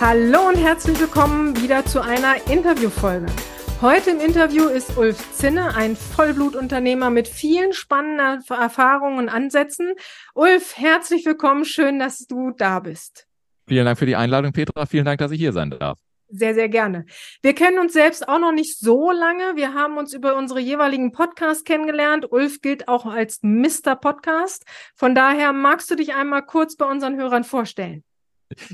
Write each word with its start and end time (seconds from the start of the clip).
Hallo 0.00 0.48
und 0.48 0.56
herzlich 0.56 0.98
willkommen 0.98 1.56
wieder 1.62 1.86
zu 1.86 2.02
einer 2.02 2.34
Interviewfolge. 2.50 3.26
Heute 3.80 4.10
im 4.10 4.20
Interview 4.20 4.66
ist 4.66 4.96
Ulf 4.98 5.32
Zinne, 5.32 5.76
ein 5.76 5.94
Vollblutunternehmer 5.94 7.10
mit 7.10 7.28
vielen 7.28 7.72
spannenden 7.72 8.42
Erfahrungen 8.48 9.18
und 9.18 9.28
Ansätzen. 9.28 9.92
Ulf, 10.34 10.76
herzlich 10.76 11.24
willkommen. 11.24 11.64
Schön, 11.64 12.00
dass 12.00 12.26
du 12.26 12.50
da 12.50 12.80
bist. 12.80 13.28
Vielen 13.68 13.86
Dank 13.86 13.96
für 13.96 14.06
die 14.06 14.16
Einladung, 14.16 14.52
Petra. 14.52 14.84
Vielen 14.84 15.04
Dank, 15.04 15.20
dass 15.20 15.30
ich 15.30 15.38
hier 15.38 15.52
sein 15.52 15.70
darf. 15.70 16.00
Sehr, 16.28 16.54
sehr 16.54 16.68
gerne. 16.68 17.06
Wir 17.42 17.54
kennen 17.54 17.78
uns 17.78 17.92
selbst 17.92 18.28
auch 18.28 18.40
noch 18.40 18.52
nicht 18.52 18.80
so 18.80 19.12
lange. 19.12 19.54
Wir 19.54 19.74
haben 19.74 19.96
uns 19.96 20.12
über 20.12 20.36
unsere 20.36 20.58
jeweiligen 20.58 21.12
Podcasts 21.12 21.62
kennengelernt. 21.62 22.26
Ulf 22.32 22.60
gilt 22.60 22.88
auch 22.88 23.06
als 23.06 23.38
Mr. 23.42 23.94
Podcast. 23.94 24.64
Von 24.96 25.14
daher 25.14 25.52
magst 25.52 25.88
du 25.88 25.94
dich 25.94 26.14
einmal 26.14 26.42
kurz 26.44 26.74
bei 26.76 26.86
unseren 26.86 27.16
Hörern 27.16 27.44
vorstellen. 27.44 28.02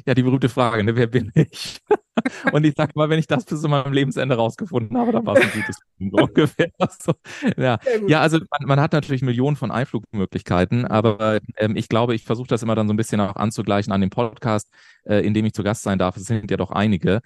Ja, 0.06 0.14
die 0.14 0.22
berühmte 0.22 0.48
Frage, 0.48 0.84
ne? 0.84 0.96
wer 0.96 1.06
bin 1.06 1.30
ich? 1.34 1.78
Und 2.52 2.64
ich 2.64 2.74
sage 2.76 2.92
mal, 2.94 3.08
wenn 3.08 3.18
ich 3.18 3.26
das 3.26 3.44
bis 3.44 3.60
zu 3.60 3.68
meinem 3.68 3.92
Lebensende 3.92 4.34
rausgefunden 4.36 4.96
habe, 4.96 5.12
dann 5.12 5.26
war 5.26 5.36
es 5.36 5.42
ein 5.42 5.50
gutes 5.52 5.78
so 5.98 6.16
ungefähr. 6.16 6.68
So, 6.98 7.12
ja. 7.56 7.78
ja, 8.08 8.20
also 8.20 8.38
man, 8.38 8.68
man, 8.68 8.80
hat 8.80 8.92
natürlich 8.92 9.22
Millionen 9.22 9.56
von 9.56 9.70
Einflugmöglichkeiten, 9.70 10.86
aber 10.86 11.40
ähm, 11.56 11.76
ich 11.76 11.88
glaube, 11.88 12.14
ich 12.14 12.24
versuche 12.24 12.48
das 12.48 12.62
immer 12.62 12.74
dann 12.74 12.88
so 12.88 12.94
ein 12.94 12.96
bisschen 12.96 13.20
auch 13.20 13.36
anzugleichen 13.36 13.92
an 13.92 14.00
dem 14.00 14.10
Podcast, 14.10 14.68
äh, 15.04 15.24
in 15.24 15.34
dem 15.34 15.46
ich 15.46 15.52
zu 15.54 15.62
Gast 15.62 15.82
sein 15.82 15.98
darf. 15.98 16.16
Es 16.16 16.24
sind 16.24 16.50
ja 16.50 16.56
doch 16.56 16.70
einige. 16.70 17.20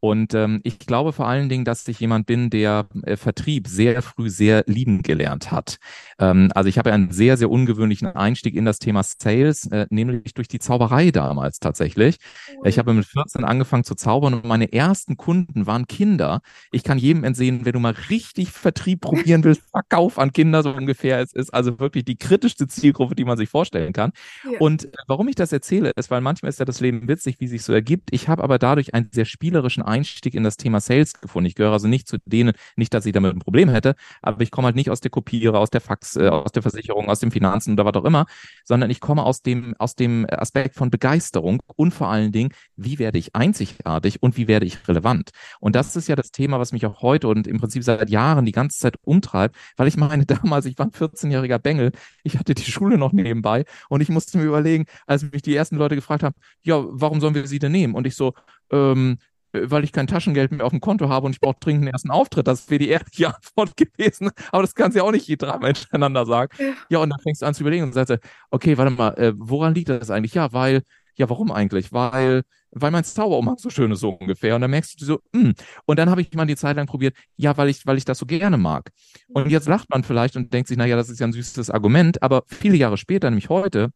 Und 0.00 0.34
ähm, 0.34 0.60
ich 0.62 0.78
glaube 0.78 1.12
vor 1.12 1.26
allen 1.26 1.48
Dingen, 1.48 1.64
dass 1.64 1.86
ich 1.88 1.98
jemand 1.98 2.26
bin, 2.26 2.50
der 2.50 2.86
äh, 3.02 3.16
Vertrieb 3.16 3.66
sehr 3.66 4.00
früh 4.02 4.30
sehr 4.30 4.62
lieben 4.66 5.02
gelernt 5.02 5.50
hat. 5.50 5.78
Ähm, 6.20 6.50
also 6.54 6.68
ich 6.68 6.78
habe 6.78 6.92
einen 6.92 7.10
sehr, 7.10 7.36
sehr 7.36 7.50
ungewöhnlichen 7.50 8.08
Einstieg 8.08 8.54
in 8.54 8.64
das 8.64 8.78
Thema 8.78 9.02
Sales, 9.02 9.66
äh, 9.72 9.86
nämlich 9.90 10.34
durch 10.34 10.46
die 10.46 10.60
Zauberei 10.60 11.10
damals 11.10 11.58
tatsächlich. 11.58 12.18
Ich 12.64 12.78
habe 12.78 12.92
mit 12.92 13.06
14 13.06 13.44
angefangen 13.44 13.84
zu 13.84 13.96
zaubern 13.96 14.34
und 14.34 14.44
meine 14.44 14.72
ersten 14.72 15.16
Kunden 15.16 15.66
waren 15.66 15.86
Kinder. 15.86 16.40
Ich 16.70 16.84
kann 16.84 16.98
jedem 16.98 17.24
entsehen, 17.24 17.64
wenn 17.64 17.72
du 17.72 17.80
mal 17.80 17.94
richtig 18.08 18.50
Vertrieb 18.50 19.00
probieren 19.00 19.42
willst, 19.42 19.62
Verkauf 19.70 20.18
an 20.18 20.32
Kinder 20.32 20.62
so 20.62 20.70
ungefähr. 20.70 21.20
Es 21.20 21.32
ist 21.32 21.52
also 21.52 21.80
wirklich 21.80 22.04
die 22.04 22.16
kritischste 22.16 22.68
Zielgruppe, 22.68 23.16
die 23.16 23.24
man 23.24 23.36
sich 23.36 23.48
vorstellen 23.48 23.92
kann. 23.92 24.12
Ja. 24.44 24.58
Und 24.60 24.84
äh, 24.84 24.88
warum 25.08 25.26
ich 25.26 25.34
das 25.34 25.52
erzähle, 25.52 25.90
ist, 25.96 26.10
weil 26.10 26.20
manchmal 26.20 26.50
ist 26.50 26.60
ja 26.60 26.64
das 26.64 26.80
Leben 26.80 27.08
witzig, 27.08 27.40
wie 27.40 27.48
sich 27.48 27.62
so 27.62 27.72
ergibt. 27.72 28.10
Ich 28.12 28.28
habe 28.28 28.44
aber 28.44 28.58
dadurch 28.58 28.94
einen 28.94 29.08
sehr 29.12 29.24
spielerischen 29.24 29.82
Einstieg 29.88 30.34
in 30.34 30.44
das 30.44 30.56
Thema 30.56 30.80
Sales 30.80 31.14
gefunden. 31.14 31.46
Ich 31.46 31.54
gehöre 31.54 31.72
also 31.72 31.88
nicht 31.88 32.08
zu 32.08 32.18
denen, 32.24 32.52
nicht, 32.76 32.94
dass 32.94 33.06
ich 33.06 33.12
damit 33.12 33.34
ein 33.34 33.40
Problem 33.40 33.68
hätte, 33.68 33.94
aber 34.22 34.42
ich 34.42 34.50
komme 34.50 34.66
halt 34.66 34.76
nicht 34.76 34.90
aus 34.90 35.00
der 35.00 35.10
Kopiere, 35.10 35.58
aus 35.58 35.70
der 35.70 35.80
Fax, 35.80 36.16
äh, 36.16 36.28
aus 36.28 36.52
der 36.52 36.62
Versicherung, 36.62 37.08
aus 37.08 37.20
dem 37.20 37.30
Finanzen 37.30 37.72
oder 37.72 37.84
was 37.84 37.94
auch 37.94 38.04
immer, 38.04 38.26
sondern 38.64 38.90
ich 38.90 39.00
komme 39.00 39.24
aus 39.24 39.42
dem, 39.42 39.74
aus 39.78 39.94
dem 39.94 40.26
Aspekt 40.28 40.74
von 40.74 40.90
Begeisterung 40.90 41.62
und 41.76 41.92
vor 41.92 42.08
allen 42.08 42.32
Dingen, 42.32 42.50
wie 42.76 42.98
werde 42.98 43.18
ich 43.18 43.34
einzigartig 43.34 44.22
und 44.22 44.36
wie 44.36 44.48
werde 44.48 44.66
ich 44.66 44.86
relevant? 44.88 45.30
Und 45.60 45.74
das 45.74 45.96
ist 45.96 46.08
ja 46.08 46.16
das 46.16 46.30
Thema, 46.30 46.58
was 46.58 46.72
mich 46.72 46.86
auch 46.86 47.02
heute 47.02 47.28
und 47.28 47.46
im 47.46 47.58
Prinzip 47.58 47.84
seit 47.84 48.10
Jahren 48.10 48.44
die 48.44 48.52
ganze 48.52 48.78
Zeit 48.78 48.96
umtreibt, 49.02 49.56
weil 49.76 49.88
ich 49.88 49.96
meine, 49.96 50.26
damals, 50.26 50.66
ich 50.66 50.78
war 50.78 50.86
ein 50.86 50.92
14-jähriger 50.92 51.58
Bengel, 51.58 51.92
ich 52.22 52.38
hatte 52.38 52.54
die 52.54 52.70
Schule 52.70 52.98
noch 52.98 53.12
nebenbei 53.12 53.64
und 53.88 54.00
ich 54.00 54.08
musste 54.08 54.38
mir 54.38 54.44
überlegen, 54.44 54.86
als 55.06 55.22
mich 55.22 55.42
die 55.42 55.54
ersten 55.54 55.76
Leute 55.76 55.94
gefragt 55.94 56.22
haben, 56.22 56.34
ja, 56.62 56.82
warum 56.88 57.20
sollen 57.20 57.34
wir 57.34 57.46
sie 57.46 57.58
denn 57.58 57.72
nehmen? 57.72 57.94
Und 57.94 58.06
ich 58.06 58.14
so, 58.14 58.34
ähm, 58.70 59.18
äh, 59.20 59.27
weil 59.52 59.84
ich 59.84 59.92
kein 59.92 60.06
Taschengeld 60.06 60.52
mehr 60.52 60.64
auf 60.64 60.72
dem 60.72 60.80
Konto 60.80 61.08
habe 61.08 61.26
und 61.26 61.32
ich 61.32 61.40
brauche 61.40 61.56
dringend 61.60 61.82
einen 61.82 61.92
ersten 61.92 62.10
Auftritt. 62.10 62.46
Das 62.46 62.68
wäre 62.70 62.78
die 62.80 62.88
ehrliche 62.88 63.34
Antwort 63.34 63.76
gewesen. 63.76 64.30
Aber 64.52 64.62
das 64.62 64.74
kannst 64.74 64.94
du 64.94 65.00
ja 65.00 65.04
auch 65.04 65.12
nicht 65.12 65.26
je 65.26 65.36
dreimal 65.36 65.74
hintereinander 65.74 66.26
sagen. 66.26 66.52
Ja. 66.58 66.72
ja, 66.88 66.98
und 66.98 67.10
dann 67.10 67.20
fängst 67.20 67.42
du 67.42 67.46
an 67.46 67.54
zu 67.54 67.62
überlegen 67.62 67.84
und 67.84 67.92
sagst, 67.92 68.18
okay, 68.50 68.76
warte 68.76 68.92
mal, 68.92 69.10
äh, 69.14 69.32
woran 69.36 69.74
liegt 69.74 69.88
das 69.88 70.10
eigentlich? 70.10 70.34
Ja, 70.34 70.52
weil, 70.52 70.82
ja, 71.16 71.28
warum 71.28 71.50
eigentlich? 71.50 71.92
Weil, 71.92 72.42
weil 72.70 72.90
mein 72.90 73.04
Zauberumhang 73.04 73.58
so 73.58 73.70
schön 73.70 73.90
ist, 73.90 74.00
so 74.00 74.10
ungefähr. 74.10 74.54
Und 74.54 74.60
dann 74.60 74.70
merkst 74.70 75.00
du 75.00 75.04
so, 75.04 75.20
mh. 75.32 75.40
Hm. 75.40 75.54
und 75.86 75.98
dann 75.98 76.10
habe 76.10 76.20
ich 76.20 76.32
mal 76.34 76.46
die 76.46 76.56
Zeit 76.56 76.76
lang 76.76 76.86
probiert, 76.86 77.16
ja, 77.36 77.56
weil 77.56 77.68
ich, 77.68 77.86
weil 77.86 77.96
ich 77.96 78.04
das 78.04 78.18
so 78.18 78.26
gerne 78.26 78.58
mag. 78.58 78.90
Und 79.28 79.50
jetzt 79.50 79.68
lacht 79.68 79.88
man 79.90 80.04
vielleicht 80.04 80.36
und 80.36 80.52
denkt 80.52 80.68
sich, 80.68 80.76
naja, 80.76 80.96
das 80.96 81.08
ist 81.08 81.20
ja 81.20 81.26
ein 81.26 81.32
süßes 81.32 81.70
Argument, 81.70 82.22
aber 82.22 82.44
viele 82.46 82.76
Jahre 82.76 82.96
später, 82.96 83.30
nämlich 83.30 83.48
heute, 83.48 83.90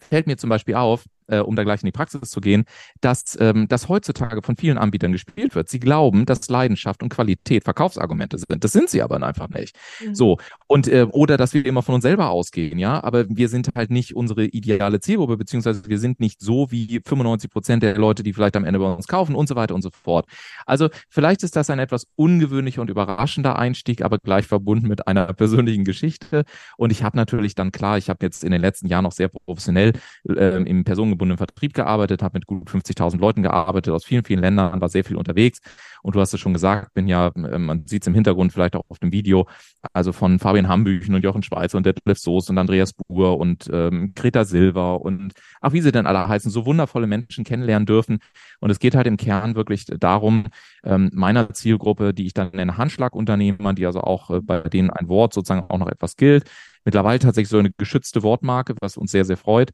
fällt 0.00 0.26
mir 0.26 0.36
zum 0.36 0.50
Beispiel 0.50 0.74
auf, 0.74 1.04
äh, 1.30 1.38
um 1.38 1.56
da 1.56 1.64
gleich 1.64 1.82
in 1.82 1.86
die 1.86 1.92
Praxis 1.92 2.30
zu 2.30 2.40
gehen, 2.40 2.64
dass 3.00 3.36
ähm, 3.40 3.68
das 3.68 3.88
heutzutage 3.88 4.42
von 4.42 4.56
vielen 4.56 4.78
Anbietern 4.78 5.12
gespielt 5.12 5.54
wird. 5.54 5.68
Sie 5.68 5.80
glauben, 5.80 6.26
dass 6.26 6.48
Leidenschaft 6.48 7.02
und 7.02 7.08
Qualität 7.08 7.64
Verkaufsargumente 7.64 8.38
sind. 8.38 8.64
Das 8.64 8.72
sind 8.72 8.90
sie 8.90 9.02
aber 9.02 9.22
einfach 9.22 9.48
nicht. 9.48 9.76
Mhm. 10.04 10.14
So. 10.14 10.38
Und 10.66 10.88
äh, 10.88 11.06
oder 11.10 11.36
dass 11.36 11.54
wir 11.54 11.64
immer 11.64 11.82
von 11.82 11.94
uns 11.96 12.02
selber 12.02 12.30
ausgehen, 12.30 12.78
ja, 12.78 13.02
aber 13.02 13.26
wir 13.28 13.48
sind 13.48 13.70
halt 13.74 13.90
nicht 13.90 14.14
unsere 14.14 14.44
ideale 14.44 15.00
Zielgruppe, 15.00 15.36
beziehungsweise 15.36 15.86
wir 15.86 15.98
sind 15.98 16.20
nicht 16.20 16.40
so 16.40 16.70
wie 16.70 17.00
95 17.04 17.50
Prozent 17.50 17.82
der 17.82 17.96
Leute, 17.96 18.22
die 18.22 18.32
vielleicht 18.32 18.56
am 18.56 18.64
Ende 18.64 18.78
bei 18.78 18.92
uns 18.92 19.08
kaufen 19.08 19.34
und 19.34 19.48
so 19.48 19.56
weiter 19.56 19.74
und 19.74 19.82
so 19.82 19.90
fort. 19.90 20.26
Also 20.66 20.88
vielleicht 21.08 21.42
ist 21.42 21.56
das 21.56 21.70
ein 21.70 21.78
etwas 21.78 22.06
ungewöhnlicher 22.16 22.80
und 22.80 22.90
überraschender 22.90 23.58
Einstieg, 23.58 24.02
aber 24.02 24.18
gleich 24.18 24.46
verbunden 24.46 24.88
mit 24.88 25.06
einer 25.06 25.32
persönlichen 25.32 25.84
Geschichte. 25.84 26.44
Und 26.76 26.90
ich 26.90 27.02
habe 27.02 27.16
natürlich 27.16 27.54
dann 27.54 27.72
klar, 27.72 27.98
ich 27.98 28.08
habe 28.08 28.24
jetzt 28.24 28.44
in 28.44 28.52
den 28.52 28.60
letzten 28.60 28.86
Jahren 28.86 29.04
noch 29.04 29.12
sehr 29.12 29.28
professionell 29.28 29.92
äh, 30.28 30.62
im 30.62 30.84
Personen 30.84 31.10
gebundenen 31.20 31.36
Vertrieb 31.36 31.74
gearbeitet, 31.74 32.22
habe 32.22 32.38
mit 32.38 32.46
gut 32.46 32.68
50.000 32.68 33.18
Leuten 33.18 33.42
gearbeitet 33.42 33.92
aus 33.92 34.04
vielen, 34.04 34.24
vielen 34.24 34.40
Ländern, 34.40 34.80
war 34.80 34.88
sehr 34.88 35.04
viel 35.04 35.16
unterwegs. 35.16 35.60
Und 36.02 36.14
du 36.16 36.20
hast 36.20 36.32
es 36.32 36.40
schon 36.40 36.54
gesagt, 36.54 36.94
bin 36.94 37.06
ja, 37.08 37.28
äh, 37.28 37.58
man 37.58 37.86
sieht 37.86 38.02
es 38.02 38.06
im 38.06 38.14
Hintergrund 38.14 38.54
vielleicht 38.54 38.74
auch 38.74 38.84
auf 38.88 38.98
dem 38.98 39.12
Video, 39.12 39.46
also 39.92 40.12
von 40.12 40.38
Fabian 40.38 40.68
Hambüchen 40.68 41.14
und 41.14 41.22
Jochen 41.22 41.42
Schweizer 41.42 41.76
und 41.76 41.84
Detlef 41.84 42.18
Soos 42.18 42.48
und 42.48 42.56
Andreas 42.56 42.94
Buhr 42.94 43.38
und 43.38 43.68
ähm, 43.70 44.12
Greta 44.14 44.44
Silva 44.44 44.94
und 44.94 45.34
ach, 45.60 45.74
wie 45.74 45.82
sie 45.82 45.92
denn 45.92 46.06
alle 46.06 46.26
heißen, 46.26 46.50
so 46.50 46.64
wundervolle 46.64 47.06
Menschen 47.06 47.44
kennenlernen 47.44 47.84
dürfen. 47.84 48.20
Und 48.60 48.70
es 48.70 48.78
geht 48.78 48.94
halt 48.94 49.06
im 49.06 49.18
Kern 49.18 49.54
wirklich 49.54 49.84
darum, 49.84 50.44
ähm, 50.84 51.10
meiner 51.12 51.52
Zielgruppe, 51.52 52.14
die 52.14 52.26
ich 52.26 52.32
dann 52.32 52.50
nenne 52.52 52.78
Handschlagunternehmer, 52.78 53.74
die 53.74 53.84
also 53.84 54.00
auch 54.00 54.30
äh, 54.30 54.40
bei 54.40 54.60
denen 54.60 54.88
ein 54.88 55.08
Wort 55.08 55.34
sozusagen 55.34 55.68
auch 55.68 55.78
noch 55.78 55.88
etwas 55.88 56.16
gilt, 56.16 56.50
mittlerweile 56.86 57.18
tatsächlich 57.18 57.50
so 57.50 57.58
eine 57.58 57.72
geschützte 57.76 58.22
Wortmarke, 58.22 58.74
was 58.80 58.96
uns 58.96 59.10
sehr, 59.10 59.26
sehr 59.26 59.36
freut 59.36 59.72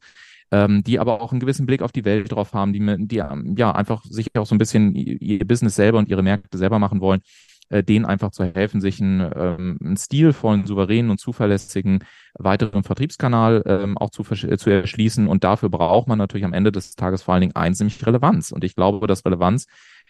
ähm, 0.51 0.83
die 0.83 0.99
aber 0.99 1.21
auch 1.21 1.31
einen 1.31 1.39
gewissen 1.39 1.65
Blick 1.65 1.81
auf 1.81 1.91
die 1.91 2.05
Welt 2.05 2.31
drauf 2.31 2.53
haben, 2.53 2.73
die, 2.73 3.07
die 3.07 3.15
ja 3.15 3.71
einfach 3.71 4.03
sich 4.05 4.35
auch 4.35 4.45
so 4.45 4.55
ein 4.55 4.59
bisschen 4.59 4.95
ihr 4.95 5.45
Business 5.45 5.75
selber 5.75 5.97
und 5.97 6.09
ihre 6.09 6.23
Märkte 6.23 6.57
selber 6.57 6.79
machen 6.79 7.01
wollen, 7.01 7.21
äh, 7.69 7.83
denen 7.83 8.05
einfach 8.05 8.31
zu 8.31 8.45
helfen, 8.45 8.79
sich 8.79 9.01
einen, 9.01 9.19
ähm, 9.35 9.77
einen 9.83 9.97
stilvollen, 9.97 10.65
souveränen 10.65 11.11
und 11.11 11.19
zuverlässigen 11.19 11.99
weiteren 12.39 12.83
Vertriebskanal 12.83 13.63
ähm, 13.65 13.97
auch 13.97 14.09
zu, 14.09 14.23
zu 14.23 14.69
erschließen. 14.69 15.27
Und 15.27 15.43
dafür 15.43 15.69
braucht 15.69 16.07
man 16.07 16.17
natürlich 16.17 16.45
am 16.45 16.53
Ende 16.53 16.71
des 16.71 16.95
Tages 16.95 17.23
vor 17.23 17.33
allen 17.33 17.41
Dingen 17.41 17.55
eins, 17.55 17.79
nämlich 17.79 18.05
Relevanz. 18.05 18.51
Und 18.51 18.63
ich 18.63 18.75
glaube, 18.75 19.05
dass 19.07 19.25
Relevanz 19.25 19.67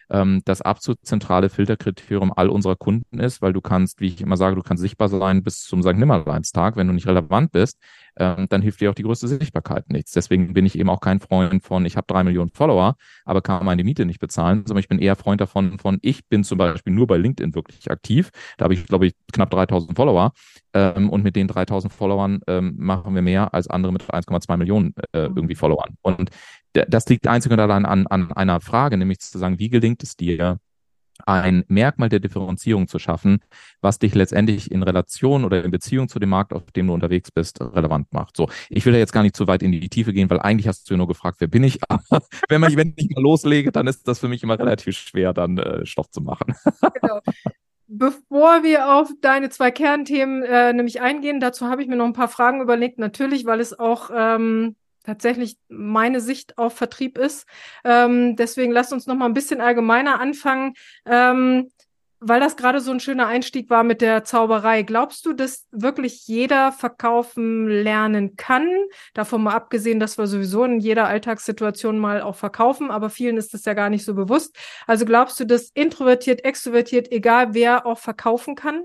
ähm, 0.09 0.41
das 0.45 0.61
absolut 0.61 0.99
zentrale 1.05 1.49
Filterkriterium 1.49 2.31
all 2.35 2.49
unserer 2.49 2.75
Kunden 2.75 3.19
ist, 3.19 3.41
weil 3.41 3.53
du 3.53 3.61
kannst, 3.61 3.99
wie 3.99 4.07
ich 4.07 4.21
immer 4.21 4.37
sage, 4.37 4.55
du 4.55 4.61
kannst 4.61 4.81
sichtbar 4.81 5.09
sein 5.09 5.43
bis 5.43 5.63
zum 5.63 5.81
St. 5.83 5.95
Nimmerleinstag. 5.95 6.75
Wenn 6.75 6.87
du 6.87 6.93
nicht 6.93 7.07
relevant 7.07 7.51
bist, 7.51 7.77
ähm, 8.17 8.47
dann 8.49 8.61
hilft 8.61 8.81
dir 8.81 8.89
auch 8.89 8.95
die 8.95 9.03
größte 9.03 9.27
Sichtbarkeit 9.27 9.89
nichts. 9.89 10.11
Deswegen 10.11 10.53
bin 10.53 10.65
ich 10.65 10.77
eben 10.77 10.89
auch 10.89 11.01
kein 11.01 11.19
Freund 11.19 11.63
von, 11.63 11.85
ich 11.85 11.97
habe 11.97 12.07
drei 12.07 12.23
Millionen 12.23 12.51
Follower, 12.51 12.95
aber 13.25 13.41
kann 13.41 13.65
meine 13.65 13.83
Miete 13.83 14.05
nicht 14.05 14.19
bezahlen, 14.19 14.63
sondern 14.65 14.79
ich 14.79 14.87
bin 14.87 14.99
eher 14.99 15.15
Freund 15.15 15.41
davon, 15.41 15.79
von 15.79 15.99
ich 16.01 16.27
bin 16.27 16.43
zum 16.43 16.57
Beispiel 16.57 16.93
nur 16.93 17.07
bei 17.07 17.17
LinkedIn 17.17 17.53
wirklich 17.55 17.91
aktiv. 17.91 18.29
Da 18.57 18.63
habe 18.65 18.73
ich, 18.73 18.85
glaube 18.85 19.07
ich, 19.07 19.13
knapp 19.31 19.49
3000 19.51 19.95
Follower. 19.95 20.31
Ähm, 20.73 21.09
und 21.09 21.23
mit 21.23 21.35
den 21.35 21.47
3000 21.47 21.91
Followern 21.93 22.41
ähm, 22.47 22.75
machen 22.77 23.15
wir 23.15 23.21
mehr 23.21 23.53
als 23.53 23.67
andere 23.67 23.91
mit 23.91 24.03
1,2 24.03 24.57
Millionen 24.57 24.93
äh, 25.13 25.27
mhm. 25.27 25.37
irgendwie 25.37 25.55
Followern. 25.55 25.95
Und 26.01 26.29
das 26.73 27.07
liegt 27.07 27.27
einzig 27.27 27.51
und 27.51 27.59
allein 27.59 27.85
an, 27.85 28.07
an 28.07 28.31
einer 28.31 28.61
Frage, 28.61 28.97
nämlich 28.97 29.19
zu 29.19 29.37
sagen, 29.37 29.59
wie 29.59 29.69
gelingt 29.69 30.03
es 30.03 30.15
dir, 30.15 30.59
ein 31.25 31.63
Merkmal 31.67 32.09
der 32.09 32.19
Differenzierung 32.19 32.87
zu 32.87 32.99
schaffen, 32.99 33.39
was 33.81 33.99
dich 33.99 34.13
letztendlich 34.13 34.71
in 34.71 34.83
Relation 34.83 35.45
oder 35.45 35.63
in 35.63 35.71
Beziehung 35.71 36.09
zu 36.09 36.19
dem 36.19 36.29
Markt, 36.29 36.53
auf 36.53 36.71
dem 36.71 36.87
du 36.87 36.93
unterwegs 36.93 37.31
bist, 37.31 37.59
relevant 37.61 38.11
macht. 38.13 38.37
So, 38.37 38.49
ich 38.69 38.85
will 38.85 38.93
da 38.93 38.99
jetzt 38.99 39.13
gar 39.13 39.23
nicht 39.23 39.35
zu 39.35 39.47
weit 39.47 39.63
in 39.63 39.71
die 39.71 39.89
Tiefe 39.89 40.13
gehen, 40.13 40.29
weil 40.29 40.39
eigentlich 40.39 40.67
hast 40.67 40.89
du 40.89 40.93
ja 40.93 40.97
nur 40.97 41.07
gefragt, 41.07 41.37
wer 41.39 41.47
bin 41.47 41.63
ich? 41.63 41.79
Aber 41.87 42.01
wenn, 42.49 42.61
man, 42.61 42.75
wenn 42.75 42.93
ich 42.95 43.09
mal 43.09 43.21
loslege, 43.21 43.71
dann 43.71 43.87
ist 43.87 44.07
das 44.07 44.19
für 44.19 44.27
mich 44.27 44.43
immer 44.43 44.59
relativ 44.59 44.95
schwer, 44.97 45.33
dann 45.33 45.57
äh, 45.57 45.85
Stoff 45.85 46.09
zu 46.11 46.21
machen. 46.21 46.53
Genau. 47.01 47.19
Bevor 47.89 48.63
wir 48.63 48.93
auf 48.93 49.09
deine 49.21 49.49
zwei 49.49 49.71
Kernthemen 49.71 50.43
äh, 50.43 50.73
nämlich 50.73 50.99
eingehen, 50.99 51.39
dazu 51.39 51.67
habe 51.67 51.81
ich 51.81 51.87
mir 51.87 51.95
noch 51.95 52.05
ein 52.05 52.13
paar 52.13 52.27
Fragen 52.27 52.61
überlegt. 52.61 52.99
Natürlich, 52.99 53.45
weil 53.45 53.61
es 53.61 53.77
auch 53.77 54.09
ähm, 54.13 54.75
tatsächlich 55.07 55.57
meine 55.69 56.19
Sicht 56.19 56.57
auf 56.57 56.75
Vertrieb 56.75 57.17
ist. 57.17 57.47
Ähm, 57.83 58.35
deswegen 58.35 58.73
lasst 58.73 58.93
uns 58.93 59.07
noch 59.07 59.15
mal 59.15 59.25
ein 59.25 59.33
bisschen 59.33 59.61
allgemeiner 59.61 60.19
anfangen. 60.19 60.73
Ähm, 61.05 61.69
weil 62.19 62.39
das 62.39 62.57
gerade 62.57 62.79
so 62.79 62.91
ein 62.91 62.99
schöner 62.99 63.27
Einstieg 63.27 63.69
war 63.69 63.83
mit 63.83 64.01
der 64.01 64.23
Zauberei, 64.23 64.81
glaubst 64.81 65.25
du, 65.25 65.33
dass 65.33 65.67
wirklich 65.71 66.27
jeder 66.27 66.71
verkaufen 66.71 67.67
lernen 67.67 68.35
kann? 68.35 68.67
Davon 69.13 69.43
mal 69.43 69.53
abgesehen, 69.53 69.99
dass 69.99 70.17
wir 70.17 70.25
sowieso 70.25 70.63
in 70.63 70.79
jeder 70.79 71.07
Alltagssituation 71.07 71.99
mal 71.99 72.21
auch 72.21 72.35
verkaufen, 72.35 72.89
aber 72.89 73.11
vielen 73.11 73.37
ist 73.37 73.53
das 73.53 73.65
ja 73.65 73.75
gar 73.75 73.91
nicht 73.91 74.03
so 74.03 74.15
bewusst. 74.15 74.57
Also 74.87 75.05
glaubst 75.05 75.39
du, 75.39 75.45
dass 75.45 75.69
introvertiert, 75.75 76.43
extrovertiert, 76.43 77.11
egal 77.11 77.53
wer 77.53 77.85
auch 77.85 77.99
verkaufen 77.99 78.55
kann? 78.55 78.83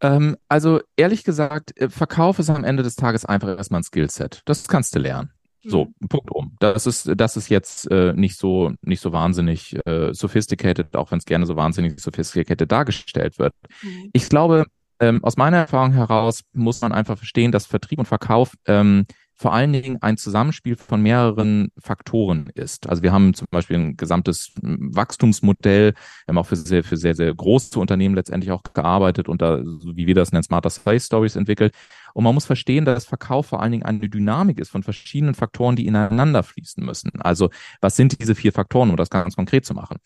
Ähm, 0.00 0.36
also 0.48 0.80
ehrlich 0.96 1.24
gesagt, 1.24 1.78
äh, 1.78 1.88
Verkauf 1.88 2.38
ist 2.38 2.50
am 2.50 2.64
Ende 2.64 2.82
des 2.82 2.96
Tages 2.96 3.24
einfach 3.24 3.48
erstmal 3.48 3.80
ein 3.80 3.84
Skillset. 3.84 4.42
Das 4.44 4.66
kannst 4.68 4.94
du 4.94 4.98
lernen. 4.98 5.32
So, 5.62 5.86
mhm. 6.00 6.08
Punkt 6.08 6.30
um. 6.30 6.56
Das 6.58 6.86
ist, 6.86 7.10
das 7.16 7.36
ist 7.36 7.50
jetzt 7.50 7.90
äh, 7.90 8.14
nicht 8.14 8.38
so, 8.38 8.72
nicht 8.82 9.00
so 9.00 9.12
wahnsinnig 9.12 9.76
äh, 9.86 10.14
sophisticated, 10.14 10.96
auch 10.96 11.10
wenn 11.10 11.18
es 11.18 11.26
gerne 11.26 11.46
so 11.46 11.56
wahnsinnig 11.56 12.00
sophisticated 12.00 12.70
dargestellt 12.72 13.38
wird. 13.38 13.54
Mhm. 13.82 14.10
Ich 14.12 14.28
glaube, 14.28 14.66
ähm, 15.00 15.22
aus 15.22 15.36
meiner 15.36 15.58
Erfahrung 15.58 15.92
heraus 15.92 16.42
muss 16.52 16.80
man 16.80 16.92
einfach 16.92 17.18
verstehen, 17.18 17.52
dass 17.52 17.66
Vertrieb 17.66 17.98
und 17.98 18.06
Verkauf 18.06 18.54
ähm, 18.66 19.06
vor 19.40 19.54
allen 19.54 19.72
Dingen 19.72 20.02
ein 20.02 20.18
Zusammenspiel 20.18 20.76
von 20.76 21.00
mehreren 21.00 21.72
Faktoren 21.78 22.50
ist. 22.54 22.86
Also 22.90 23.02
wir 23.02 23.10
haben 23.10 23.32
zum 23.32 23.46
Beispiel 23.50 23.78
ein 23.78 23.96
gesamtes 23.96 24.52
hm, 24.60 24.94
Wachstumsmodell, 24.94 25.94
wir 25.94 26.28
haben 26.28 26.36
auch 26.36 26.46
für 26.46 26.56
sehr, 26.56 26.84
für 26.84 26.98
sehr, 26.98 27.14
sehr 27.14 27.34
große 27.34 27.80
Unternehmen 27.80 28.14
letztendlich 28.14 28.52
auch 28.52 28.62
gearbeitet 28.62 29.30
und 29.30 29.40
da, 29.40 29.62
wie 29.62 30.06
wir 30.06 30.14
das 30.14 30.32
nennen, 30.32 30.42
Smarter 30.42 30.68
Space 30.68 31.06
Stories 31.06 31.36
entwickelt. 31.36 31.74
Und 32.12 32.24
man 32.24 32.34
muss 32.34 32.44
verstehen, 32.44 32.84
dass 32.84 33.06
Verkauf 33.06 33.46
vor 33.46 33.62
allen 33.62 33.72
Dingen 33.72 33.84
eine 33.84 34.10
Dynamik 34.10 34.60
ist 34.60 34.68
von 34.68 34.82
verschiedenen 34.82 35.34
Faktoren, 35.34 35.74
die 35.74 35.86
ineinander 35.86 36.42
fließen 36.42 36.84
müssen. 36.84 37.10
Also 37.22 37.48
was 37.80 37.96
sind 37.96 38.20
diese 38.20 38.34
vier 38.34 38.52
Faktoren, 38.52 38.90
um 38.90 38.96
das 38.96 39.08
ganz 39.08 39.36
konkret 39.36 39.64
zu 39.64 39.72
machen? 39.72 39.96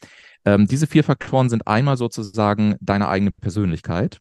Ähm, 0.45 0.69
diese 0.69 0.87
vier 0.87 1.03
Faktoren 1.03 1.49
sind 1.49 1.67
einmal 1.67 1.97
sozusagen 1.97 2.77
deine 2.81 3.09
eigene 3.09 3.33
Persönlichkeit. 3.33 4.21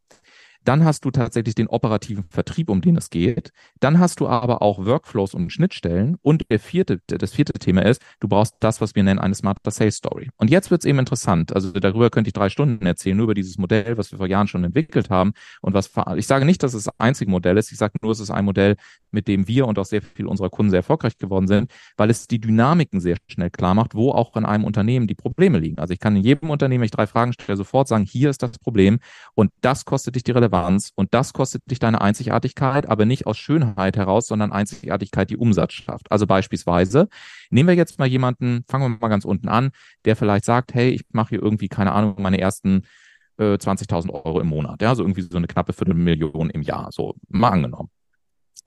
Dann 0.63 0.85
hast 0.85 1.05
du 1.05 1.11
tatsächlich 1.11 1.55
den 1.55 1.67
operativen 1.67 2.25
Vertrieb, 2.29 2.69
um 2.69 2.81
den 2.81 2.95
es 2.95 3.09
geht. 3.09 3.51
Dann 3.79 3.99
hast 3.99 4.19
du 4.19 4.27
aber 4.27 4.61
auch 4.61 4.85
Workflows 4.85 5.33
und 5.33 5.51
Schnittstellen. 5.51 6.17
Und 6.21 6.49
der 6.49 6.59
vierte, 6.59 7.01
das 7.07 7.33
vierte 7.33 7.53
Thema 7.53 7.85
ist, 7.85 8.01
du 8.19 8.27
brauchst 8.27 8.55
das, 8.59 8.81
was 8.81 8.95
wir 8.95 9.03
nennen, 9.03 9.19
eine 9.19 9.35
Smarter 9.35 9.71
Sales 9.71 9.97
Story. 9.97 10.29
Und 10.37 10.49
jetzt 10.49 10.71
wird 10.71 10.81
es 10.81 10.85
eben 10.85 10.99
interessant. 10.99 11.53
Also 11.53 11.71
darüber 11.71 12.09
könnte 12.09 12.29
ich 12.29 12.33
drei 12.33 12.49
Stunden 12.49 12.85
erzählen, 12.85 13.17
nur 13.17 13.25
über 13.25 13.33
dieses 13.33 13.57
Modell, 13.57 13.97
was 13.97 14.11
wir 14.11 14.17
vor 14.17 14.27
Jahren 14.27 14.47
schon 14.47 14.63
entwickelt 14.63 15.09
haben. 15.09 15.33
Und 15.61 15.73
was, 15.73 15.91
ich 16.15 16.27
sage 16.27 16.45
nicht, 16.45 16.63
dass 16.63 16.73
es 16.73 16.85
das 16.85 16.99
einzige 16.99 17.29
Modell 17.29 17.57
ist. 17.57 17.71
Ich 17.71 17.77
sage 17.77 17.93
nur, 18.01 18.11
es 18.11 18.19
ist 18.19 18.31
ein 18.31 18.45
Modell, 18.45 18.77
mit 19.11 19.27
dem 19.27 19.47
wir 19.47 19.67
und 19.67 19.77
auch 19.77 19.85
sehr 19.85 20.01
viele 20.01 20.29
unserer 20.29 20.49
Kunden 20.49 20.69
sehr 20.69 20.79
erfolgreich 20.79 21.17
geworden 21.17 21.47
sind, 21.47 21.71
weil 21.97 22.09
es 22.09 22.27
die 22.27 22.39
Dynamiken 22.39 22.99
sehr 23.01 23.17
schnell 23.27 23.49
klar 23.49 23.73
macht, 23.73 23.95
wo 23.95 24.11
auch 24.11 24.35
in 24.37 24.45
einem 24.45 24.63
Unternehmen 24.63 25.07
die 25.07 25.15
Probleme 25.15 25.59
liegen. 25.59 25.77
Also 25.77 25.93
ich 25.93 25.99
kann 25.99 26.15
in 26.15 26.23
jedem 26.23 26.49
Unternehmen, 26.49 26.81
wenn 26.81 26.85
ich 26.85 26.91
drei 26.91 27.07
Fragen 27.07 27.33
stelle, 27.33 27.57
sofort 27.57 27.87
sagen, 27.87 28.05
hier 28.05 28.29
ist 28.29 28.41
das 28.41 28.57
Problem 28.59 28.99
und 29.35 29.51
das 29.61 29.85
kostet 29.85 30.15
dich 30.15 30.23
die 30.23 30.31
Relevanz 30.31 30.52
Relevanz 30.53 30.91
und 30.95 31.13
das 31.13 31.33
kostet 31.33 31.69
dich 31.69 31.79
deine 31.79 32.01
Einzigartigkeit, 32.01 32.87
aber 32.87 33.05
nicht 33.05 33.25
aus 33.25 33.37
Schönheit 33.37 33.97
heraus, 33.97 34.27
sondern 34.27 34.51
Einzigartigkeit, 34.51 35.29
die 35.29 35.37
Umsatz 35.37 35.73
schafft. 35.73 36.11
Also 36.11 36.27
beispielsweise, 36.27 37.09
nehmen 37.49 37.69
wir 37.69 37.75
jetzt 37.75 37.99
mal 37.99 38.07
jemanden, 38.07 38.63
fangen 38.67 38.93
wir 38.93 38.99
mal 38.99 39.07
ganz 39.07 39.25
unten 39.25 39.47
an, 39.47 39.71
der 40.05 40.15
vielleicht 40.15 40.45
sagt, 40.45 40.73
hey, 40.73 40.89
ich 40.91 41.05
mache 41.11 41.29
hier 41.29 41.41
irgendwie, 41.41 41.67
keine 41.67 41.91
Ahnung, 41.91 42.15
meine 42.19 42.39
ersten 42.39 42.83
äh, 43.37 43.55
20.000 43.55 44.11
Euro 44.11 44.39
im 44.39 44.47
Monat, 44.47 44.81
ja, 44.81 44.95
so 44.95 45.03
irgendwie 45.03 45.21
so 45.21 45.37
eine 45.37 45.47
knappe 45.47 45.73
Viertelmillion 45.73 46.49
im 46.49 46.61
Jahr, 46.61 46.89
so 46.91 47.15
mal 47.29 47.49
angenommen. 47.49 47.89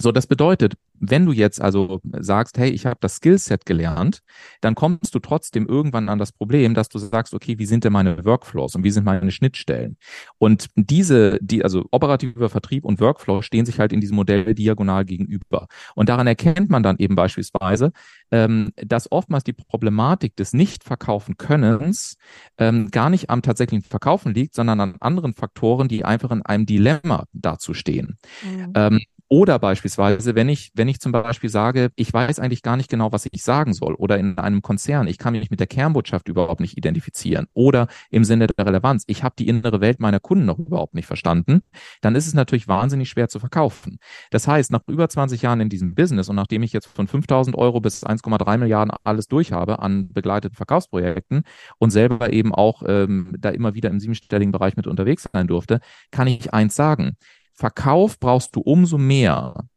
So, 0.00 0.12
das 0.12 0.26
bedeutet, 0.26 0.74
wenn 1.00 1.24
du 1.24 1.32
jetzt 1.32 1.60
also 1.60 2.00
sagst, 2.12 2.58
hey, 2.58 2.70
ich 2.70 2.86
habe 2.86 2.98
das 3.00 3.16
Skillset 3.16 3.64
gelernt, 3.64 4.20
dann 4.60 4.74
kommst 4.74 5.14
du 5.14 5.18
trotzdem 5.18 5.66
irgendwann 5.66 6.08
an 6.08 6.18
das 6.18 6.32
Problem, 6.32 6.74
dass 6.74 6.88
du 6.88 6.98
sagst, 6.98 7.34
okay, 7.34 7.58
wie 7.58 7.66
sind 7.66 7.84
denn 7.84 7.92
meine 7.92 8.24
Workflows 8.24 8.74
und 8.74 8.84
wie 8.84 8.90
sind 8.90 9.04
meine 9.04 9.30
Schnittstellen? 9.30 9.96
Und 10.38 10.68
diese, 10.74 11.38
die, 11.40 11.62
also 11.64 11.86
operativer 11.90 12.48
Vertrieb 12.50 12.84
und 12.84 13.00
Workflow 13.00 13.42
stehen 13.42 13.66
sich 13.66 13.78
halt 13.78 13.92
in 13.92 14.00
diesem 14.00 14.16
Modell 14.16 14.54
diagonal 14.54 15.04
gegenüber. 15.04 15.66
Und 15.94 16.08
daran 16.08 16.26
erkennt 16.26 16.68
man 16.70 16.82
dann 16.82 16.96
eben 16.98 17.14
beispielsweise, 17.14 17.92
ähm, 18.30 18.72
dass 18.76 19.10
oftmals 19.10 19.44
die 19.44 19.52
Problematik 19.54 20.36
des 20.36 20.52
Nicht-Verkaufen-Könnens 20.52 22.16
ähm, 22.58 22.90
gar 22.90 23.10
nicht 23.10 23.30
am 23.30 23.42
tatsächlichen 23.42 23.88
Verkaufen 23.88 24.34
liegt, 24.34 24.54
sondern 24.54 24.80
an 24.80 24.96
anderen 25.00 25.34
Faktoren, 25.34 25.88
die 25.88 26.04
einfach 26.04 26.30
in 26.30 26.42
einem 26.42 26.66
Dilemma 26.66 27.24
dazu 27.32 27.74
stehen. 27.74 28.18
Mhm. 28.42 28.72
Ähm, 28.74 29.00
oder 29.28 29.58
beispielsweise, 29.58 30.34
wenn 30.34 30.48
ich, 30.48 30.70
wenn 30.74 30.88
ich 30.88 31.00
zum 31.00 31.12
Beispiel 31.12 31.50
sage, 31.50 31.90
ich 31.96 32.12
weiß 32.12 32.38
eigentlich 32.38 32.62
gar 32.62 32.76
nicht 32.76 32.88
genau, 32.88 33.10
was 33.12 33.26
ich 33.30 33.42
sagen 33.42 33.72
soll, 33.72 33.94
oder 33.94 34.18
in 34.18 34.38
einem 34.38 34.62
Konzern, 34.62 35.08
ich 35.08 35.18
kann 35.18 35.32
mich 35.32 35.50
mit 35.50 35.58
der 35.58 35.66
Kernbotschaft 35.66 36.28
überhaupt 36.28 36.60
nicht 36.60 36.76
identifizieren, 36.76 37.46
oder 37.52 37.88
im 38.10 38.24
Sinne 38.24 38.46
der 38.46 38.66
Relevanz, 38.66 39.04
ich 39.06 39.24
habe 39.24 39.34
die 39.38 39.48
innere 39.48 39.80
Welt 39.80 39.98
meiner 39.98 40.20
Kunden 40.20 40.44
noch 40.44 40.58
überhaupt 40.58 40.94
nicht 40.94 41.06
verstanden, 41.06 41.62
dann 42.02 42.14
ist 42.14 42.26
es 42.26 42.34
natürlich 42.34 42.68
wahnsinnig 42.68 43.08
schwer 43.08 43.28
zu 43.28 43.40
verkaufen. 43.40 43.98
Das 44.30 44.46
heißt, 44.46 44.70
nach 44.70 44.82
über 44.86 45.08
20 45.08 45.42
Jahren 45.42 45.60
in 45.60 45.68
diesem 45.68 45.94
Business 45.94 46.28
und 46.28 46.36
nachdem 46.36 46.62
ich 46.62 46.72
jetzt 46.72 46.86
von 46.86 47.08
5000 47.08 47.56
Euro 47.56 47.80
bis 47.80 48.04
1,3 48.04 48.58
Milliarden 48.58 48.94
alles 49.02 49.26
durch 49.26 49.50
habe 49.52 49.80
an 49.80 50.12
begleiteten 50.12 50.56
Verkaufsprojekten 50.56 51.42
und 51.78 51.90
selber 51.90 52.32
eben 52.32 52.54
auch 52.54 52.82
ähm, 52.86 53.34
da 53.38 53.50
immer 53.50 53.74
wieder 53.74 53.90
im 53.90 53.98
siebenstelligen 53.98 54.52
Bereich 54.52 54.76
mit 54.76 54.86
unterwegs 54.86 55.28
sein 55.32 55.48
durfte, 55.48 55.80
kann 56.10 56.28
ich 56.28 56.54
eins 56.54 56.76
sagen. 56.76 57.16
Verkauf 57.56 58.20
brauchst 58.20 58.54
du 58.54 58.60
umso 58.60 58.98
mehr, 58.98 59.68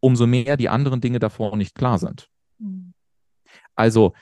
umso 0.00 0.26
mehr 0.26 0.56
die 0.56 0.68
anderen 0.68 1.00
Dinge 1.00 1.18
davor 1.18 1.56
nicht 1.56 1.74
klar 1.74 1.98
sind. 1.98 2.30
Mhm. 2.58 2.94
Also 3.74 4.14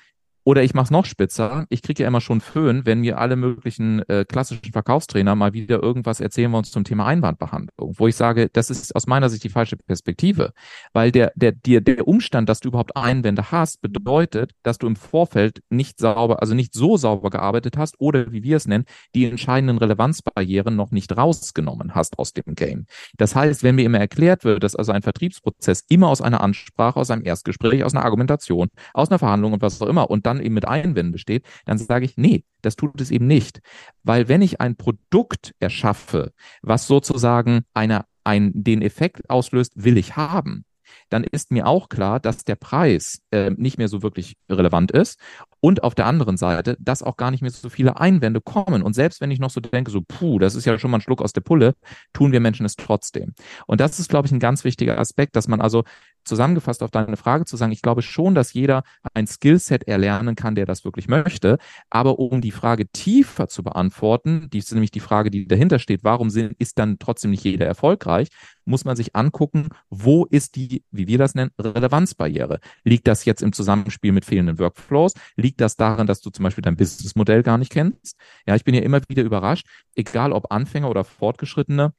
oder 0.46 0.62
ich 0.62 0.74
mache 0.74 0.84
es 0.84 0.90
noch 0.92 1.06
spitzer. 1.06 1.66
Ich 1.70 1.82
kriege 1.82 2.04
ja 2.04 2.08
immer 2.08 2.20
schon 2.20 2.40
Föhn, 2.40 2.86
wenn 2.86 3.00
mir 3.00 3.18
alle 3.18 3.34
möglichen 3.34 4.08
äh, 4.08 4.24
klassischen 4.24 4.70
Verkaufstrainer 4.72 5.34
mal 5.34 5.52
wieder 5.54 5.82
irgendwas 5.82 6.20
erzählen 6.20 6.52
wir 6.52 6.58
uns 6.58 6.70
zum 6.70 6.84
Thema 6.84 7.04
Einwandbehandlung, 7.04 7.94
wo 7.98 8.06
ich 8.06 8.14
sage, 8.14 8.48
das 8.52 8.70
ist 8.70 8.94
aus 8.94 9.08
meiner 9.08 9.28
Sicht 9.28 9.42
die 9.42 9.48
falsche 9.48 9.76
Perspektive. 9.76 10.52
Weil 10.92 11.10
der, 11.10 11.32
der, 11.34 11.50
der, 11.50 11.80
der 11.80 12.06
Umstand, 12.06 12.48
dass 12.48 12.60
du 12.60 12.68
überhaupt 12.68 12.96
Einwände 12.96 13.50
hast, 13.50 13.82
bedeutet, 13.82 14.52
dass 14.62 14.78
du 14.78 14.86
im 14.86 14.94
Vorfeld 14.94 15.62
nicht 15.68 15.98
sauber, 15.98 16.40
also 16.40 16.54
nicht 16.54 16.74
so 16.74 16.96
sauber 16.96 17.30
gearbeitet 17.30 17.76
hast 17.76 17.96
oder 17.98 18.30
wie 18.30 18.44
wir 18.44 18.56
es 18.58 18.68
nennen, 18.68 18.84
die 19.16 19.26
entscheidenden 19.26 19.78
Relevanzbarrieren 19.78 20.76
noch 20.76 20.92
nicht 20.92 21.16
rausgenommen 21.16 21.96
hast 21.96 22.20
aus 22.20 22.34
dem 22.34 22.54
Game. 22.54 22.86
Das 23.16 23.34
heißt, 23.34 23.64
wenn 23.64 23.74
mir 23.74 23.84
immer 23.84 23.98
erklärt 23.98 24.44
wird, 24.44 24.62
dass 24.62 24.76
also 24.76 24.92
ein 24.92 25.02
Vertriebsprozess 25.02 25.82
immer 25.88 26.06
aus 26.06 26.20
einer 26.20 26.40
Ansprache, 26.40 27.00
aus 27.00 27.10
einem 27.10 27.24
Erstgespräch, 27.24 27.82
aus 27.82 27.96
einer 27.96 28.04
Argumentation, 28.04 28.68
aus 28.94 29.10
einer 29.10 29.18
Verhandlung 29.18 29.52
und 29.52 29.60
was 29.60 29.82
auch 29.82 29.88
immer 29.88 30.08
und 30.08 30.24
dann 30.24 30.35
dann 30.36 30.44
eben 30.44 30.54
mit 30.54 30.66
Einwänden 30.66 31.12
besteht, 31.12 31.44
dann 31.64 31.78
sage 31.78 32.04
ich, 32.04 32.16
nee, 32.16 32.44
das 32.62 32.76
tut 32.76 33.00
es 33.00 33.10
eben 33.10 33.26
nicht. 33.26 33.60
Weil 34.02 34.28
wenn 34.28 34.42
ich 34.42 34.60
ein 34.60 34.76
Produkt 34.76 35.54
erschaffe, 35.58 36.32
was 36.62 36.86
sozusagen 36.86 37.64
eine, 37.74 38.04
ein, 38.24 38.52
den 38.54 38.82
Effekt 38.82 39.28
auslöst, 39.30 39.72
will 39.76 39.96
ich 39.96 40.16
haben, 40.16 40.64
dann 41.08 41.24
ist 41.24 41.50
mir 41.50 41.66
auch 41.66 41.88
klar, 41.88 42.20
dass 42.20 42.44
der 42.44 42.56
Preis 42.56 43.20
äh, 43.30 43.50
nicht 43.50 43.78
mehr 43.78 43.88
so 43.88 44.02
wirklich 44.02 44.36
relevant 44.48 44.90
ist 44.90 45.18
und 45.66 45.82
auf 45.82 45.96
der 45.96 46.06
anderen 46.06 46.36
Seite, 46.36 46.76
dass 46.78 47.02
auch 47.02 47.16
gar 47.16 47.32
nicht 47.32 47.42
mehr 47.42 47.50
so 47.50 47.68
viele 47.68 47.98
Einwände 47.98 48.40
kommen. 48.40 48.84
Und 48.84 48.92
selbst 48.92 49.20
wenn 49.20 49.32
ich 49.32 49.40
noch 49.40 49.50
so 49.50 49.58
denke, 49.58 49.90
so, 49.90 50.00
puh, 50.00 50.38
das 50.38 50.54
ist 50.54 50.64
ja 50.64 50.78
schon 50.78 50.92
mal 50.92 50.98
ein 50.98 51.00
Schluck 51.00 51.20
aus 51.20 51.32
der 51.32 51.40
Pulle, 51.40 51.74
tun 52.12 52.30
wir 52.30 52.38
Menschen 52.38 52.64
es 52.64 52.76
trotzdem. 52.76 53.34
Und 53.66 53.80
das 53.80 53.98
ist, 53.98 54.08
glaube 54.08 54.26
ich, 54.26 54.32
ein 54.32 54.38
ganz 54.38 54.62
wichtiger 54.62 54.96
Aspekt, 54.96 55.34
dass 55.34 55.48
man 55.48 55.60
also 55.60 55.82
zusammengefasst 56.24 56.84
auf 56.84 56.92
deine 56.92 57.16
Frage 57.16 57.46
zu 57.46 57.56
sagen, 57.56 57.72
ich 57.72 57.82
glaube 57.82 58.02
schon, 58.02 58.36
dass 58.36 58.52
jeder 58.52 58.84
ein 59.12 59.26
Skillset 59.26 59.88
erlernen 59.88 60.36
kann, 60.36 60.54
der 60.54 60.66
das 60.66 60.84
wirklich 60.84 61.08
möchte. 61.08 61.58
Aber 61.90 62.20
um 62.20 62.40
die 62.40 62.52
Frage 62.52 62.86
tiefer 62.86 63.48
zu 63.48 63.64
beantworten, 63.64 64.48
die 64.52 64.58
ist 64.58 64.70
nämlich 64.72 64.92
die 64.92 65.00
Frage, 65.00 65.32
die 65.32 65.48
dahinter 65.48 65.80
steht, 65.80 66.04
warum 66.04 66.28
ist 66.28 66.78
dann 66.78 67.00
trotzdem 67.00 67.32
nicht 67.32 67.42
jeder 67.42 67.66
erfolgreich, 67.66 68.28
muss 68.66 68.84
man 68.84 68.96
sich 68.96 69.16
angucken, 69.16 69.68
wo 69.88 70.24
ist 70.26 70.56
die, 70.56 70.84
wie 70.90 71.06
wir 71.06 71.18
das 71.18 71.34
nennen, 71.34 71.50
Relevanzbarriere? 71.58 72.60
Liegt 72.84 73.06
das 73.06 73.24
jetzt 73.24 73.42
im 73.42 73.52
Zusammenspiel 73.52 74.12
mit 74.12 74.24
fehlenden 74.24 74.58
Workflows? 74.58 75.14
Liegt 75.36 75.60
das 75.60 75.76
daran, 75.76 76.06
dass 76.06 76.20
du 76.20 76.30
zum 76.30 76.42
Beispiel 76.42 76.62
dein 76.62 76.76
Businessmodell 76.76 77.42
gar 77.42 77.58
nicht 77.58 77.72
kennst? 77.72 78.16
Ja, 78.46 78.56
ich 78.56 78.64
bin 78.64 78.74
ja 78.74 78.82
immer 78.82 79.00
wieder 79.08 79.22
überrascht, 79.22 79.66
egal 79.94 80.32
ob 80.32 80.52
Anfänger 80.52 80.90
oder 80.90 81.04
Fortgeschrittene, 81.04 81.94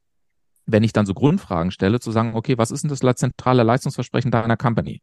wenn 0.65 0.83
ich 0.83 0.93
dann 0.93 1.05
so 1.05 1.13
Grundfragen 1.13 1.71
stelle, 1.71 2.00
zu 2.00 2.12
sagen, 2.12 2.36
okay, 2.36 2.57
was 2.57 2.71
ist 2.71 2.83
denn 2.83 2.89
das 2.89 3.15
zentrale 3.15 3.63
Leistungsversprechen 3.63 4.31
deiner 4.31 4.57
Company? 4.57 5.01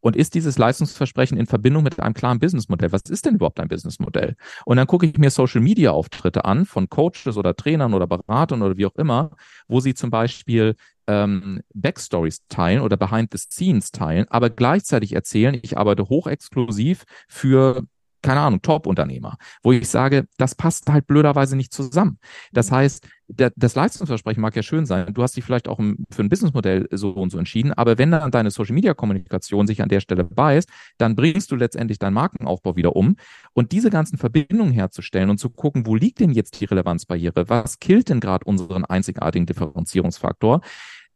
Und 0.00 0.16
ist 0.16 0.34
dieses 0.34 0.58
Leistungsversprechen 0.58 1.38
in 1.38 1.46
Verbindung 1.46 1.82
mit 1.82 1.98
einem 1.98 2.14
klaren 2.14 2.38
Businessmodell? 2.38 2.92
Was 2.92 3.02
ist 3.02 3.26
denn 3.26 3.34
überhaupt 3.34 3.60
ein 3.60 3.68
Businessmodell? 3.68 4.36
Und 4.64 4.76
dann 4.76 4.86
gucke 4.86 5.06
ich 5.06 5.18
mir 5.18 5.30
Social 5.30 5.60
Media 5.60 5.90
Auftritte 5.90 6.44
an 6.44 6.66
von 6.66 6.88
Coaches 6.88 7.36
oder 7.36 7.56
Trainern 7.56 7.94
oder 7.94 8.06
Beratern 8.06 8.62
oder 8.62 8.76
wie 8.76 8.86
auch 8.86 8.94
immer, 8.96 9.30
wo 9.66 9.80
sie 9.80 9.94
zum 9.94 10.10
Beispiel 10.10 10.76
ähm, 11.08 11.62
Backstories 11.74 12.46
teilen 12.48 12.82
oder 12.82 12.96
Behind 12.96 13.30
the 13.32 13.38
Scenes 13.38 13.90
teilen, 13.90 14.26
aber 14.28 14.50
gleichzeitig 14.50 15.14
erzählen, 15.14 15.58
ich 15.60 15.76
arbeite 15.76 16.08
hochexklusiv 16.08 17.04
für 17.28 17.82
keine 18.22 18.40
Ahnung, 18.40 18.62
Top-Unternehmer, 18.62 19.36
wo 19.62 19.72
ich 19.72 19.88
sage, 19.88 20.26
das 20.38 20.54
passt 20.54 20.90
halt 20.90 21.06
blöderweise 21.06 21.56
nicht 21.56 21.72
zusammen. 21.72 22.18
Das 22.52 22.70
mhm. 22.70 22.76
heißt, 22.76 23.08
der, 23.28 23.52
das 23.56 23.74
Leistungsversprechen 23.74 24.40
mag 24.40 24.56
ja 24.56 24.62
schön 24.62 24.86
sein. 24.86 25.12
Du 25.12 25.22
hast 25.22 25.36
dich 25.36 25.44
vielleicht 25.44 25.68
auch 25.68 25.78
für 26.10 26.22
ein 26.22 26.28
Businessmodell 26.28 26.88
so 26.90 27.10
und 27.10 27.30
so 27.30 27.38
entschieden, 27.38 27.72
aber 27.72 27.98
wenn 27.98 28.10
dann 28.10 28.30
deine 28.30 28.50
Social-Media-Kommunikation 28.50 29.66
sich 29.66 29.82
an 29.82 29.88
der 29.88 30.00
Stelle 30.00 30.24
beißt, 30.24 30.68
dann 30.96 31.14
bringst 31.14 31.50
du 31.50 31.56
letztendlich 31.56 31.98
deinen 31.98 32.14
Markenaufbau 32.14 32.76
wieder 32.76 32.96
um. 32.96 33.16
Und 33.52 33.72
diese 33.72 33.90
ganzen 33.90 34.18
Verbindungen 34.18 34.72
herzustellen 34.72 35.30
und 35.30 35.38
zu 35.38 35.50
gucken, 35.50 35.86
wo 35.86 35.94
liegt 35.94 36.20
denn 36.20 36.32
jetzt 36.32 36.58
die 36.60 36.64
Relevanzbarriere? 36.64 37.48
Was 37.48 37.78
killt 37.78 38.08
denn 38.08 38.20
gerade 38.20 38.44
unseren 38.44 38.84
einzigartigen 38.84 39.46
Differenzierungsfaktor? 39.46 40.62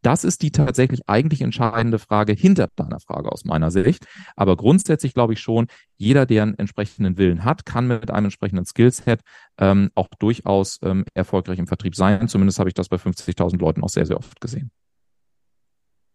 Das 0.03 0.25
ist 0.25 0.43
die 0.43 0.51
tatsächlich 0.51 1.01
eigentlich 1.07 1.41
entscheidende 1.41 1.99
Frage 1.99 2.33
hinter 2.33 2.69
deiner 2.77 3.01
Frage 3.01 3.31
aus 3.31 3.45
meiner 3.45 3.71
Sicht. 3.71 4.05
Aber 4.37 4.57
grundsätzlich 4.57 5.15
glaube 5.15 5.33
ich 5.33 5.41
schon, 5.41 5.69
jeder, 5.97 6.27
der 6.27 6.43
einen 6.43 6.59
entsprechenden 6.59 7.17
Willen 7.17 7.45
hat, 7.45 7.65
kann 7.65 7.87
mit 7.87 8.11
einem 8.11 8.27
entsprechenden 8.27 8.67
Skillset 8.67 9.21
ähm, 9.59 9.91
auch 9.95 10.09
durchaus 10.19 10.79
ähm, 10.83 11.05
erfolgreich 11.15 11.59
im 11.59 11.69
Vertrieb 11.69 11.95
sein. 11.95 12.27
Zumindest 12.29 12.59
habe 12.59 12.69
ich 12.69 12.75
das 12.75 12.89
bei 12.89 12.97
50.000 12.97 13.59
Leuten 13.59 13.83
auch 13.83 13.89
sehr, 13.89 14.07
sehr 14.07 14.19
oft 14.19 14.41
gesehen. 14.41 14.71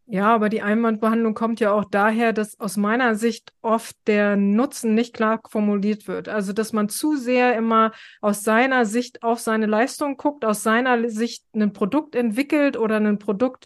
Ja, 0.10 0.34
aber 0.34 0.48
die 0.48 0.62
Einwandbehandlung 0.62 1.34
kommt 1.34 1.60
ja 1.60 1.74
auch 1.74 1.84
daher, 1.84 2.32
dass 2.32 2.58
aus 2.62 2.78
meiner 2.78 3.16
Sicht 3.16 3.52
oft 3.62 3.94
der 4.08 4.38
Nutzen 4.38 4.96
nicht 4.96 5.14
klar 5.14 5.42
formuliert 5.50 6.08
wird. 6.08 6.30
Also, 6.30 6.54
dass 6.54 6.72
man 6.72 6.88
zu 6.88 7.18
sehr 7.18 7.58
immer 7.58 7.92
aus 8.22 8.44
seiner 8.44 8.86
Sicht 8.86 9.22
auf 9.22 9.40
seine 9.40 9.66
Leistung 9.66 10.16
guckt, 10.16 10.46
aus 10.46 10.64
seiner 10.64 11.10
Sicht 11.10 11.44
ein 11.54 11.74
Produkt 11.74 12.16
entwickelt 12.16 12.78
oder 12.78 12.96
ein 12.96 13.20
Produkt 13.20 13.66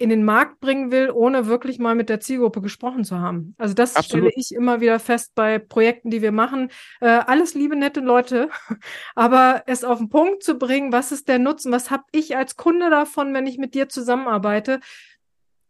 in 0.00 0.08
den 0.08 0.24
Markt 0.24 0.60
bringen 0.60 0.90
will, 0.90 1.10
ohne 1.10 1.46
wirklich 1.46 1.78
mal 1.78 1.94
mit 1.94 2.08
der 2.08 2.20
Zielgruppe 2.20 2.62
gesprochen 2.62 3.04
zu 3.04 3.18
haben. 3.18 3.54
Also 3.58 3.74
das 3.74 3.96
Absolut. 3.96 4.30
stelle 4.30 4.32
ich 4.34 4.54
immer 4.54 4.80
wieder 4.80 4.98
fest 4.98 5.32
bei 5.34 5.58
Projekten, 5.58 6.08
die 6.08 6.22
wir 6.22 6.32
machen. 6.32 6.70
Äh, 7.02 7.08
alles 7.08 7.52
liebe, 7.54 7.76
nette 7.76 8.00
Leute, 8.00 8.48
aber 9.14 9.62
es 9.66 9.84
auf 9.84 9.98
den 9.98 10.08
Punkt 10.08 10.42
zu 10.42 10.56
bringen, 10.56 10.90
was 10.90 11.12
ist 11.12 11.28
der 11.28 11.38
Nutzen, 11.38 11.70
was 11.70 11.90
habe 11.90 12.04
ich 12.12 12.34
als 12.34 12.56
Kunde 12.56 12.88
davon, 12.88 13.34
wenn 13.34 13.46
ich 13.46 13.58
mit 13.58 13.74
dir 13.74 13.90
zusammenarbeite, 13.90 14.80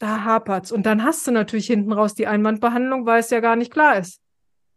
da 0.01 0.25
hapert's. 0.25 0.73
Und 0.73 0.85
dann 0.87 1.05
hast 1.05 1.27
du 1.27 1.31
natürlich 1.31 1.67
hinten 1.67 1.93
raus 1.93 2.15
die 2.15 2.27
Einwandbehandlung, 2.27 3.07
weil 3.07 3.21
es 3.21 3.31
ja 3.31 3.39
gar 3.39 3.55
nicht 3.55 3.73
klar 3.73 3.97
ist. 3.97 4.21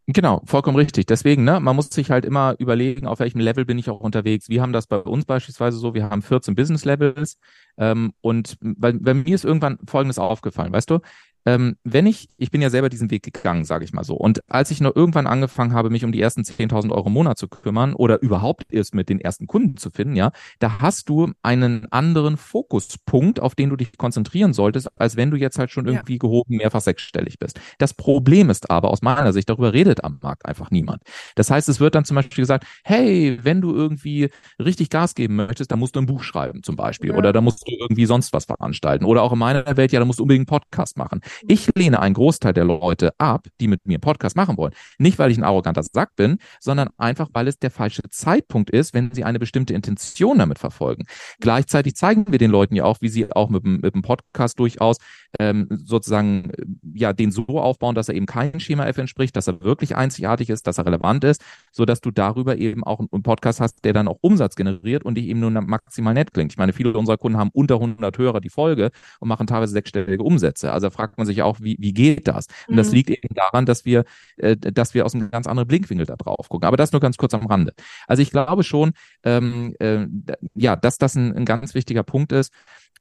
Genau, 0.05 0.41
vollkommen 0.45 0.75
richtig. 0.75 1.05
Deswegen, 1.05 1.45
ne, 1.45 1.61
man 1.61 1.77
muss 1.77 1.87
sich 1.87 2.11
halt 2.11 2.25
immer 2.25 2.55
überlegen, 2.59 3.07
auf 3.07 3.19
welchem 3.19 3.39
Level 3.39 3.63
bin 3.63 3.79
ich 3.79 3.89
auch 3.89 4.01
unterwegs. 4.01 4.49
Wir 4.49 4.61
haben 4.61 4.73
das 4.73 4.85
bei 4.85 4.97
uns 4.97 5.23
beispielsweise 5.23 5.77
so, 5.77 5.93
wir 5.93 6.09
haben 6.09 6.21
14 6.21 6.55
Business 6.55 6.83
Levels 6.83 7.37
ähm, 7.77 8.11
und 8.19 8.57
bei, 8.59 8.91
bei 8.91 9.13
mir 9.13 9.33
ist 9.33 9.45
irgendwann 9.45 9.79
Folgendes 9.87 10.19
aufgefallen, 10.19 10.73
weißt 10.73 10.89
du, 10.89 10.99
ähm, 11.45 11.75
wenn 11.83 12.05
ich, 12.05 12.29
ich 12.37 12.51
bin 12.51 12.61
ja 12.61 12.69
selber 12.69 12.89
diesen 12.89 13.11
Weg 13.11 13.23
gegangen, 13.23 13.65
sage 13.65 13.85
ich 13.85 13.93
mal 13.93 14.03
so. 14.03 14.15
Und 14.15 14.41
als 14.49 14.71
ich 14.71 14.81
noch 14.81 14.95
irgendwann 14.95 15.27
angefangen 15.27 15.73
habe, 15.73 15.89
mich 15.89 16.05
um 16.05 16.11
die 16.11 16.21
ersten 16.21 16.41
10.000 16.41 16.91
Euro 16.91 17.07
im 17.07 17.13
Monat 17.13 17.37
zu 17.37 17.47
kümmern 17.47 17.93
oder 17.93 18.21
überhaupt 18.21 18.71
erst 18.71 18.95
mit 18.95 19.09
den 19.09 19.19
ersten 19.19 19.47
Kunden 19.47 19.77
zu 19.77 19.89
finden, 19.89 20.15
ja, 20.15 20.31
da 20.59 20.79
hast 20.79 21.09
du 21.09 21.31
einen 21.41 21.91
anderen 21.91 22.37
Fokuspunkt, 22.37 23.39
auf 23.39 23.55
den 23.55 23.69
du 23.69 23.75
dich 23.75 23.97
konzentrieren 23.97 24.53
solltest, 24.53 24.89
als 24.99 25.17
wenn 25.17 25.31
du 25.31 25.37
jetzt 25.37 25.59
halt 25.59 25.71
schon 25.71 25.85
irgendwie 25.85 26.13
ja. 26.13 26.19
gehoben 26.19 26.57
mehrfach 26.57 26.81
sechsstellig 26.81 27.39
bist. 27.39 27.59
Das 27.77 27.93
Problem 27.93 28.49
ist 28.49 28.69
aber 28.69 28.91
aus 28.91 29.01
meiner 29.01 29.33
Sicht, 29.33 29.49
darüber 29.49 29.73
redet 29.73 30.03
am 30.03 30.19
Markt 30.21 30.45
einfach 30.45 30.71
niemand. 30.71 31.03
Das 31.35 31.51
heißt, 31.51 31.67
es 31.69 31.79
wird 31.79 31.95
dann 31.95 32.05
zum 32.05 32.15
Beispiel 32.15 32.41
gesagt, 32.41 32.65
hey, 32.83 33.39
wenn 33.43 33.61
du 33.61 33.73
irgendwie 33.73 34.29
richtig 34.59 34.89
Gas 34.89 35.15
geben 35.15 35.35
möchtest, 35.35 35.71
dann 35.71 35.79
musst 35.79 35.95
du 35.95 35.99
ein 35.99 36.05
Buch 36.05 36.23
schreiben 36.23 36.63
zum 36.63 36.75
Beispiel 36.75 37.11
ja. 37.11 37.17
oder 37.17 37.33
da 37.33 37.41
musst 37.41 37.67
du 37.67 37.71
irgendwie 37.75 38.05
sonst 38.05 38.33
was 38.33 38.45
veranstalten 38.45 39.05
oder 39.05 39.21
auch 39.21 39.33
in 39.33 39.39
meiner 39.39 39.77
Welt, 39.77 39.91
ja, 39.91 39.99
da 39.99 40.05
musst 40.05 40.19
du 40.19 40.23
unbedingt 40.23 40.49
einen 40.49 40.59
Podcast 40.59 40.97
machen. 40.97 41.21
Ich 41.47 41.69
lehne 41.75 41.99
einen 41.99 42.13
Großteil 42.13 42.53
der 42.53 42.65
Leute 42.65 43.13
ab, 43.17 43.47
die 43.59 43.67
mit 43.67 43.85
mir 43.85 43.95
einen 43.95 44.01
Podcast 44.01 44.35
machen 44.35 44.57
wollen. 44.57 44.73
Nicht, 44.97 45.19
weil 45.19 45.31
ich 45.31 45.37
ein 45.37 45.43
arroganter 45.43 45.83
Sack 45.83 46.15
bin, 46.15 46.37
sondern 46.59 46.89
einfach, 46.97 47.29
weil 47.33 47.47
es 47.47 47.57
der 47.59 47.71
falsche 47.71 48.03
Zeitpunkt 48.09 48.69
ist, 48.69 48.93
wenn 48.93 49.11
sie 49.11 49.23
eine 49.23 49.39
bestimmte 49.39 49.73
Intention 49.73 50.39
damit 50.39 50.59
verfolgen. 50.59 51.05
Gleichzeitig 51.39 51.95
zeigen 51.95 52.25
wir 52.29 52.39
den 52.39 52.51
Leuten 52.51 52.75
ja 52.75 52.85
auch, 52.85 52.97
wie 53.01 53.09
sie 53.09 53.31
auch 53.31 53.49
mit, 53.49 53.63
mit 53.63 53.93
dem 53.93 54.01
Podcast 54.01 54.59
durchaus 54.59 54.97
ähm, 55.39 55.67
sozusagen 55.71 56.51
ja 56.93 57.13
den 57.13 57.31
so 57.31 57.45
aufbauen, 57.47 57.95
dass 57.95 58.09
er 58.09 58.15
eben 58.15 58.25
kein 58.25 58.59
Schema 58.59 58.85
F 58.85 58.97
entspricht, 58.97 59.35
dass 59.35 59.47
er 59.47 59.61
wirklich 59.61 59.95
einzigartig 59.95 60.49
ist, 60.49 60.67
dass 60.67 60.77
er 60.77 60.85
relevant 60.85 61.23
ist, 61.23 61.43
so 61.71 61.85
dass 61.85 62.01
du 62.01 62.11
darüber 62.11 62.57
eben 62.57 62.83
auch 62.83 62.99
einen 62.99 63.23
Podcast 63.23 63.59
hast, 63.59 63.83
der 63.83 63.93
dann 63.93 64.07
auch 64.07 64.17
Umsatz 64.21 64.55
generiert 64.55 65.03
und 65.03 65.15
dich 65.15 65.25
eben 65.25 65.39
nur 65.39 65.49
maximal 65.49 66.13
nett 66.13 66.33
klingt. 66.33 66.51
Ich 66.51 66.57
meine, 66.57 66.73
viele 66.73 66.93
unserer 66.93 67.17
Kunden 67.17 67.37
haben 67.37 67.49
unter 67.53 67.75
100 67.75 68.17
Hörer 68.17 68.41
die 68.41 68.49
Folge 68.49 68.91
und 69.19 69.27
machen 69.27 69.47
teilweise 69.47 69.73
sechsstellige 69.73 70.23
Umsätze. 70.23 70.71
Also 70.71 70.89
fragt 70.89 71.17
man 71.17 71.25
sich 71.25 71.41
auch, 71.41 71.59
wie, 71.61 71.77
wie 71.79 71.93
geht 71.93 72.27
das? 72.27 72.47
Und 72.67 72.75
mhm. 72.75 72.77
das 72.77 72.91
liegt 72.91 73.09
eben 73.09 73.33
daran, 73.33 73.65
dass 73.65 73.85
wir, 73.85 74.03
äh, 74.37 74.55
dass 74.55 74.93
wir 74.93 75.05
aus 75.05 75.15
einem 75.15 75.31
ganz 75.31 75.47
anderen 75.47 75.67
Blickwinkel 75.67 76.05
da 76.05 76.15
drauf 76.15 76.49
gucken. 76.49 76.67
Aber 76.67 76.77
das 76.77 76.91
nur 76.91 77.01
ganz 77.01 77.17
kurz 77.17 77.33
am 77.33 77.45
Rande. 77.45 77.73
Also 78.07 78.21
ich 78.21 78.31
glaube 78.31 78.63
schon, 78.63 78.91
ähm, 79.23 79.75
äh, 79.79 80.05
ja, 80.53 80.75
dass 80.75 80.97
das 80.97 81.15
ein, 81.15 81.35
ein 81.35 81.45
ganz 81.45 81.73
wichtiger 81.73 82.03
Punkt 82.03 82.31
ist. 82.31 82.53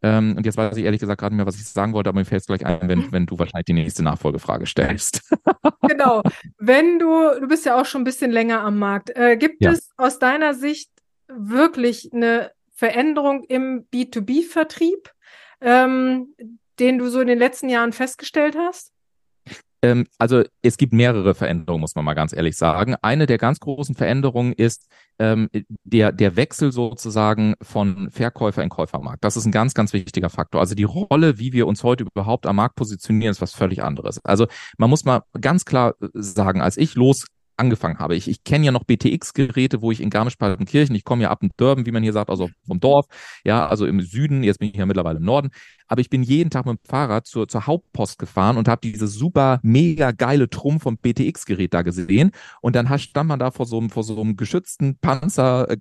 Ähm, 0.03 0.37
und 0.37 0.45
jetzt 0.45 0.57
weiß 0.57 0.77
ich 0.77 0.85
ehrlich 0.85 1.01
gesagt 1.01 1.21
gerade 1.21 1.35
nicht 1.35 1.39
mehr, 1.39 1.47
was 1.47 1.57
ich 1.57 1.67
sagen 1.67 1.93
wollte, 1.93 2.11
aber 2.11 2.19
mir 2.19 2.25
fällt 2.25 2.41
es 2.41 2.47
gleich 2.47 2.67
ein, 2.67 2.89
wenn, 2.89 3.13
wenn 3.13 3.27
du 3.27 3.39
wahrscheinlich 3.39 3.67
die 3.67 3.73
nächste 3.73 4.03
Nachfolgefrage 4.03 4.67
stellst. 4.67 5.31
genau. 5.89 6.23
Wenn 6.59 6.99
du, 6.99 7.41
du 7.41 7.47
bist 7.47 7.65
ja 7.65 7.81
auch 7.81 7.87
schon 7.87 8.03
ein 8.03 8.05
bisschen 8.05 8.33
länger 8.33 8.61
am 8.61 8.79
Markt. 8.79 9.11
Äh, 9.17 9.37
gibt 9.37 9.63
ja. 9.63 9.71
es 9.71 9.91
aus 9.97 10.19
deiner 10.19 10.55
Sicht 10.55 10.91
wirklich 11.29 12.13
eine 12.13 12.51
Veränderung 12.75 13.45
im 13.45 13.87
B2B-Vertrieb, 13.93 15.11
ähm, 15.61 16.35
den 16.81 16.99
du 16.99 17.09
so 17.09 17.21
in 17.21 17.29
den 17.29 17.39
letzten 17.39 17.69
Jahren 17.69 17.93
festgestellt 17.93 18.57
hast? 18.59 18.93
Ähm, 19.83 20.07
also 20.19 20.45
es 20.63 20.77
gibt 20.77 20.93
mehrere 20.93 21.35
Veränderungen, 21.35 21.81
muss 21.81 21.95
man 21.95 22.05
mal 22.05 22.15
ganz 22.15 22.33
ehrlich 22.33 22.57
sagen. 22.57 22.95
Eine 23.03 23.27
der 23.27 23.39
ganz 23.39 23.59
großen 23.61 23.95
Veränderungen 23.97 24.53
ist 24.53 24.89
ähm, 25.19 25.51
der, 25.85 26.13
der 26.13 26.37
Wechsel 26.37 26.73
sozusagen 26.73 27.55
von 27.61 28.11
Verkäufer 28.11 28.63
in 28.63 28.69
Käufermarkt. 28.69 29.25
Das 29.25 29.37
ist 29.37 29.45
ein 29.45 29.53
ganz, 29.53 29.75
ganz 29.75 29.93
wichtiger 29.93 30.31
Faktor. 30.31 30.61
Also 30.61 30.75
die 30.75 30.85
Rolle, 30.85 31.39
wie 31.39 31.53
wir 31.53 31.67
uns 31.67 31.83
heute 31.83 32.05
überhaupt 32.05 32.47
am 32.47 32.57
Markt 32.57 32.77
positionieren, 32.77 33.33
ist 33.33 33.41
was 33.43 33.55
völlig 33.55 33.83
anderes. 33.83 34.25
Also 34.25 34.47
man 34.79 34.89
muss 34.89 35.05
mal 35.05 35.23
ganz 35.41 35.65
klar 35.65 35.95
sagen, 36.15 36.63
als 36.63 36.77
ich 36.77 36.95
los 36.95 37.27
angefangen 37.57 37.99
habe. 37.99 38.17
Ich, 38.17 38.29
ich 38.29 38.45
kenne 38.45 38.67
ja 38.67 38.73
noch 38.73 38.85
BTX-Geräte, 38.85 39.83
wo 39.83 39.93
ich 39.93 40.01
in 40.01 40.11
Garmisch-Partenkirchen, 40.11 40.97
ich 40.97 41.05
komme 41.05 41.23
ja 41.23 41.31
ab 41.31 41.43
in 41.43 41.51
Dörben, 41.57 41.87
wie 41.87 41.93
man 41.93 42.03
hier 42.03 42.13
sagt, 42.13 42.31
also 42.31 42.49
vom 42.67 42.81
Dorf, 42.81 43.07
ja, 43.45 43.67
also 43.67 43.87
im 43.87 44.01
Süden, 44.01 44.43
jetzt 44.43 44.59
bin 44.59 44.71
ich 44.71 44.77
ja 44.77 44.87
mittlerweile 44.87 45.19
im 45.19 45.25
Norden, 45.25 45.51
aber 45.93 46.01
ich 46.01 46.09
bin 46.09 46.23
jeden 46.23 46.49
Tag 46.49 46.65
mit 46.65 46.79
dem 46.79 46.89
Fahrrad 46.89 47.27
zur, 47.27 47.49
zur 47.49 47.67
Hauptpost 47.67 48.19
gefahren 48.19 48.57
und 48.57 48.67
habe 48.67 48.81
diese 48.83 49.07
super 49.07 49.61
mega 49.63 50.13
geile 50.13 50.49
Trumm 50.49 50.81
vom 50.81 50.97
BTX-Gerät 50.97 51.75
da 51.75 51.83
gesehen. 51.83 52.31
Und 52.63 52.77
dann 52.77 52.99
stand 52.99 53.29
man 53.29 53.39
da 53.39 53.51
vor 53.51 53.67
so 53.67 53.79
einem, 53.79 53.91
vor 53.91 54.03
so 54.03 54.19
einem 54.19 54.37
geschützten 54.37 54.97
Panzer, 54.97 55.69
äh, 55.69 55.77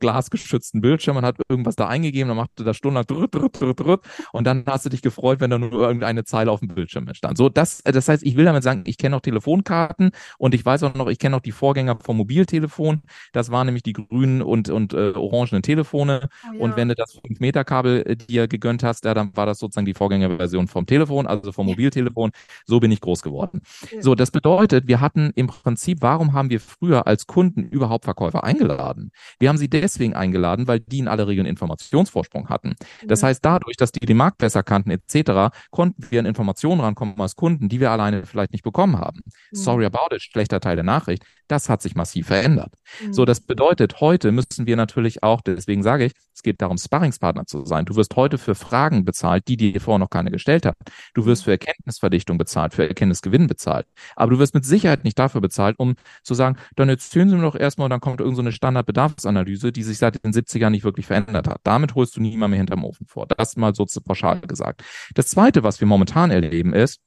Bildschirm 0.82 1.16
und 1.16 1.24
hat 1.24 1.38
irgendwas 1.48 1.78
da 1.78 1.88
eingegeben, 1.88 2.28
dann 2.28 2.36
machte 2.36 2.66
da 2.66 2.74
stundenlang 2.74 3.06
drüt, 3.06 3.34
drüt, 3.34 3.62
drüt, 3.62 3.80
drüt, 3.80 4.02
und 4.34 4.46
dann 4.46 4.66
hast 4.66 4.86
du 4.86 4.90
dich 4.90 5.02
gefreut, 5.02 5.40
wenn 5.40 5.50
da 5.50 5.58
nur 5.58 5.72
irgendeine 5.72 6.26
Zeile 6.26 6.52
auf 6.52 6.60
dem 6.60 6.76
Bildschirm 6.76 7.08
stand. 7.14 7.38
So, 7.38 7.48
das, 7.48 7.80
äh, 7.82 7.94
das 7.94 8.10
heißt, 8.10 8.24
ich 8.24 8.36
will 8.36 8.44
damit 8.44 8.64
sagen, 8.64 8.84
ich 8.88 8.98
kenne 8.98 9.16
noch 9.16 9.22
Telefonkarten 9.22 10.12
und 10.38 10.54
ich 10.54 10.66
weiß 10.66 10.84
auch 10.84 10.94
noch, 10.94 11.08
ich 11.08 11.20
kenne 11.20 11.38
noch 11.38 11.42
die 11.42 11.54
Vorgänger 11.54 11.98
vom 12.04 12.18
Mobiltelefon. 12.18 13.04
Das 13.32 13.50
waren 13.50 13.68
nämlich 13.68 13.84
die 13.84 13.94
grünen 13.94 14.42
und, 14.42 14.70
und 14.70 14.94
äh, 14.94 15.12
orangenen 15.12 15.62
Telefone. 15.64 16.28
Oh, 16.50 16.54
ja. 16.54 16.60
Und 16.60 16.76
wenn 16.76 16.90
du 16.90 16.96
das 16.96 17.16
5-Meter-Kabel 17.16 18.04
äh, 18.06 18.18
dir 18.18 18.50
gegönnt 18.50 18.84
hast, 18.84 19.06
ja, 19.06 19.14
dann 19.14 19.34
war 19.38 19.46
das 19.46 19.60
sozusagen 19.60 19.86
die 19.86 20.01
Vorgängerversion 20.02 20.68
vom 20.68 20.88
Telefon, 20.88 21.28
also 21.28 21.52
vom 21.52 21.68
Mobiltelefon. 21.68 22.32
So 22.66 22.80
bin 22.80 22.90
ich 22.92 23.02
groß 23.02 23.22
geworden. 23.22 23.62
So, 24.00 24.16
das 24.16 24.32
bedeutet, 24.32 24.88
wir 24.88 25.00
hatten 25.00 25.32
im 25.36 25.46
Prinzip, 25.46 26.00
warum 26.02 26.34
haben 26.34 26.50
wir 26.50 26.60
früher 26.60 27.06
als 27.06 27.28
Kunden 27.28 27.66
überhaupt 27.66 28.06
Verkäufer 28.06 28.44
eingeladen? 28.44 29.12
Wir 29.38 29.50
haben 29.50 29.60
sie 29.60 29.70
deswegen 29.70 30.16
eingeladen, 30.16 30.68
weil 30.68 30.80
die 30.80 30.98
in 30.98 31.08
aller 31.08 31.28
Regel 31.28 31.42
einen 31.42 31.52
Informationsvorsprung 31.52 32.50
hatten. 32.50 32.74
Das 33.06 33.22
heißt, 33.22 33.46
dadurch, 33.46 33.78
dass 33.78 33.92
die 33.92 34.04
den 34.04 34.18
Markt 34.18 34.40
besser 34.40 34.64
kannten 34.64 34.90
etc., 34.90 35.54
konnten 35.70 36.04
wir 36.10 36.20
an 36.20 36.26
Informationen 36.26 36.82
rankommen 36.82 37.22
als 37.22 37.36
Kunden, 37.36 37.70
die 37.70 37.80
wir 37.80 37.92
alleine 37.92 38.26
vielleicht 38.26 38.54
nicht 38.54 38.64
bekommen 38.64 38.98
haben. 38.98 39.22
Sorry 39.52 39.86
about 39.86 40.16
it, 40.16 40.24
schlechter 40.24 40.60
Teil 40.60 40.78
der 40.78 40.84
Nachricht. 40.84 41.24
Das 41.48 41.70
hat 41.70 41.82
sich 41.82 41.96
massiv 41.96 42.28
verändert. 42.28 42.74
So, 43.12 43.26
das 43.26 43.42
bedeutet, 43.42 44.00
heute 44.00 44.32
müssen 44.32 44.66
wir 44.66 44.78
natürlich 44.78 45.22
auch, 45.22 45.42
deswegen 45.42 45.84
sage 45.84 46.06
ich, 46.06 46.14
es 46.34 46.44
geht 46.44 46.62
darum, 46.62 46.78
Sparringspartner 46.78 47.46
zu 47.46 47.66
sein. 47.66 47.84
Du 47.84 47.98
wirst 47.98 48.16
heute 48.16 48.38
für 48.38 48.56
Fragen 48.56 49.04
bezahlt, 49.04 49.50
die 49.50 49.58
dir 49.58 49.81
vorher 49.82 50.00
noch 50.00 50.10
keine 50.10 50.32
gestellt 50.32 50.66
hat. 50.66 50.78
Du 51.14 51.26
wirst 51.26 51.44
für 51.44 51.52
Erkenntnisverdichtung 51.52 52.38
bezahlt, 52.38 52.74
für 52.74 52.88
Erkenntnisgewinn 52.88 53.48
bezahlt. 53.48 53.88
Aber 54.16 54.32
du 54.32 54.40
wirst 54.40 54.54
mit 54.54 54.66
Sicherheit 54.66 55.04
nicht 55.04 55.18
dafür 55.20 55.42
bezahlt, 55.42 55.78
um 55.80 55.96
zu 56.24 56.34
sagen, 56.34 56.58
dann 56.76 56.90
erzählen 56.90 57.30
Sie 57.30 57.36
mir 57.36 57.42
doch 57.42 57.56
erstmal, 57.56 57.90
dann 57.90 58.00
kommt 58.00 58.20
irgendeine 58.20 58.52
so 58.52 58.56
Standardbedarfsanalyse, 58.56 59.72
die 59.72 59.84
sich 59.84 59.98
seit 59.98 60.24
den 60.24 60.34
70ern 60.34 60.70
nicht 60.70 60.84
wirklich 60.84 61.08
verändert 61.08 61.48
hat. 61.48 61.60
Damit 61.64 61.96
holst 61.96 62.16
du 62.16 62.22
niemand 62.22 62.52
mehr 62.52 62.60
hinterm 62.60 62.84
Ofen 62.84 63.06
vor. 63.06 63.28
Das 63.28 63.58
mal 63.58 63.76
so 63.76 63.86
zu 63.86 64.02
pauschal 64.02 64.40
gesagt. 64.42 64.84
Das 65.16 65.28
zweite, 65.28 65.64
was 65.64 65.80
wir 65.80 65.88
momentan 65.88 66.32
erleben, 66.32 66.74
ist, 66.74 67.00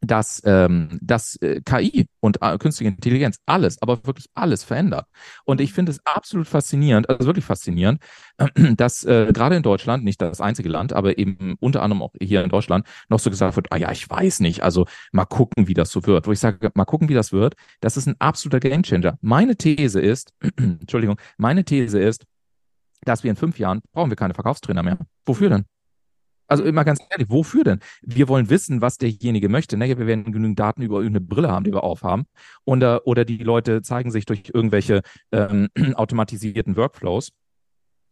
dass, 0.00 0.42
ähm, 0.44 0.98
dass 1.02 1.36
äh, 1.36 1.60
KI 1.64 2.06
und 2.20 2.40
äh, 2.42 2.56
künstliche 2.58 2.90
Intelligenz 2.90 3.38
alles, 3.46 3.80
aber 3.82 4.06
wirklich 4.06 4.26
alles 4.34 4.62
verändert. 4.62 5.06
Und 5.44 5.60
ich 5.60 5.72
finde 5.72 5.92
es 5.92 6.00
absolut 6.04 6.46
faszinierend, 6.46 7.08
also 7.08 7.26
wirklich 7.26 7.44
faszinierend, 7.44 8.00
dass 8.76 9.04
äh, 9.04 9.32
gerade 9.32 9.56
in 9.56 9.62
Deutschland, 9.62 10.04
nicht 10.04 10.20
das 10.22 10.40
einzige 10.40 10.68
Land, 10.68 10.92
aber 10.92 11.18
eben 11.18 11.56
unter 11.60 11.82
anderem 11.82 12.02
auch 12.02 12.12
hier 12.20 12.42
in 12.44 12.50
Deutschland, 12.50 12.86
noch 13.08 13.18
so 13.18 13.30
gesagt 13.30 13.56
wird, 13.56 13.72
ah 13.72 13.76
ja, 13.76 13.90
ich 13.90 14.08
weiß 14.08 14.40
nicht, 14.40 14.62
also 14.62 14.86
mal 15.12 15.24
gucken, 15.24 15.68
wie 15.68 15.74
das 15.74 15.90
so 15.90 16.06
wird. 16.06 16.26
Wo 16.26 16.32
ich 16.32 16.40
sage, 16.40 16.70
mal 16.74 16.84
gucken, 16.84 17.08
wie 17.08 17.14
das 17.14 17.32
wird, 17.32 17.54
das 17.80 17.96
ist 17.96 18.06
ein 18.06 18.16
absoluter 18.18 18.60
Gamechanger. 18.60 19.18
Meine 19.20 19.56
These 19.56 20.00
ist, 20.00 20.32
Entschuldigung, 20.56 21.20
meine 21.36 21.64
These 21.64 22.00
ist, 22.00 22.24
dass 23.02 23.24
wir 23.24 23.30
in 23.30 23.36
fünf 23.36 23.58
Jahren 23.58 23.80
brauchen 23.92 24.10
wir 24.10 24.16
keine 24.16 24.34
Verkaufstrainer 24.34 24.82
mehr. 24.82 24.98
Wofür 25.24 25.48
denn? 25.50 25.64
Also 26.48 26.64
immer 26.64 26.84
ganz 26.84 27.00
ehrlich, 27.10 27.28
wofür 27.30 27.62
denn? 27.62 27.80
Wir 28.02 28.26
wollen 28.26 28.48
wissen, 28.48 28.80
was 28.80 28.96
derjenige 28.96 29.48
möchte. 29.48 29.76
Ne? 29.76 29.86
Wir 29.86 30.06
werden 30.06 30.32
genügend 30.32 30.58
Daten 30.58 30.82
über 30.82 30.96
irgendeine 30.96 31.26
Brille 31.26 31.50
haben, 31.50 31.64
die 31.64 31.72
wir 31.72 31.84
aufhaben. 31.84 32.24
Und, 32.64 32.82
äh, 32.82 32.98
oder 33.04 33.24
die 33.24 33.38
Leute 33.38 33.82
zeigen 33.82 34.10
sich 34.10 34.24
durch 34.24 34.50
irgendwelche 34.52 35.02
ähm, 35.30 35.68
automatisierten 35.94 36.76
Workflows. 36.76 37.32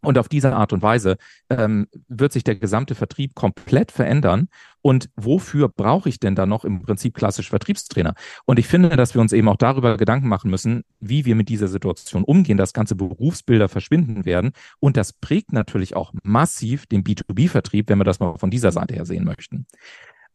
Und 0.06 0.18
auf 0.18 0.28
diese 0.28 0.54
Art 0.54 0.72
und 0.72 0.82
Weise 0.82 1.16
ähm, 1.50 1.88
wird 2.06 2.32
sich 2.32 2.44
der 2.44 2.54
gesamte 2.54 2.94
Vertrieb 2.94 3.34
komplett 3.34 3.90
verändern. 3.90 4.46
Und 4.80 5.10
wofür 5.16 5.68
brauche 5.68 6.08
ich 6.08 6.20
denn 6.20 6.36
da 6.36 6.46
noch 6.46 6.64
im 6.64 6.80
Prinzip 6.80 7.14
klassisch 7.14 7.50
Vertriebstrainer? 7.50 8.14
Und 8.44 8.60
ich 8.60 8.68
finde, 8.68 8.90
dass 8.90 9.14
wir 9.14 9.20
uns 9.20 9.32
eben 9.32 9.48
auch 9.48 9.56
darüber 9.56 9.96
Gedanken 9.96 10.28
machen 10.28 10.48
müssen, 10.48 10.84
wie 11.00 11.25
wir 11.25 11.34
mit 11.34 11.48
dieser 11.48 11.66
Situation 11.66 12.22
umgehen, 12.22 12.56
dass 12.56 12.72
ganze 12.72 12.94
Berufsbilder 12.94 13.68
verschwinden 13.68 14.25
werden. 14.25 14.52
Und 14.78 14.96
das 14.96 15.12
prägt 15.12 15.52
natürlich 15.52 15.96
auch 15.96 16.12
massiv 16.22 16.86
den 16.86 17.02
B2B-Vertrieb, 17.02 17.88
wenn 17.88 17.98
wir 17.98 18.04
das 18.04 18.20
mal 18.20 18.38
von 18.38 18.52
dieser 18.52 18.70
Seite 18.70 18.94
her 18.94 19.06
sehen 19.06 19.25
möchten. 19.25 19.66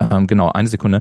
Ähm, 0.01 0.27
genau, 0.27 0.51
eine 0.51 0.67
Sekunde. 0.67 0.99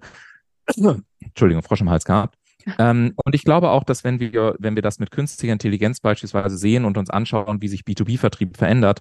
Entschuldigung, 1.19 1.65
Frosch 1.65 1.81
im 1.81 1.91
Hals 1.91 2.05
gehabt. 2.05 2.37
Ähm, 2.79 3.13
und 3.25 3.35
ich 3.35 3.45
glaube 3.45 3.71
auch, 3.71 3.85
dass 3.85 4.05
wenn 4.05 4.21
wir, 4.21 4.55
wenn 4.59 4.75
wir 4.75 4.83
das 4.83 4.99
mit 4.99 5.11
künstlicher 5.11 5.53
Intelligenz 5.53 6.01
beispielsweise 6.01 6.57
sehen 6.57 6.85
und 6.85 6.99
uns 6.99 7.11
anschauen, 7.11 7.63
wie 7.63 7.69
sich 7.69 7.83
B2B-Vertrieb 7.83 8.57
verändert, 8.57 9.01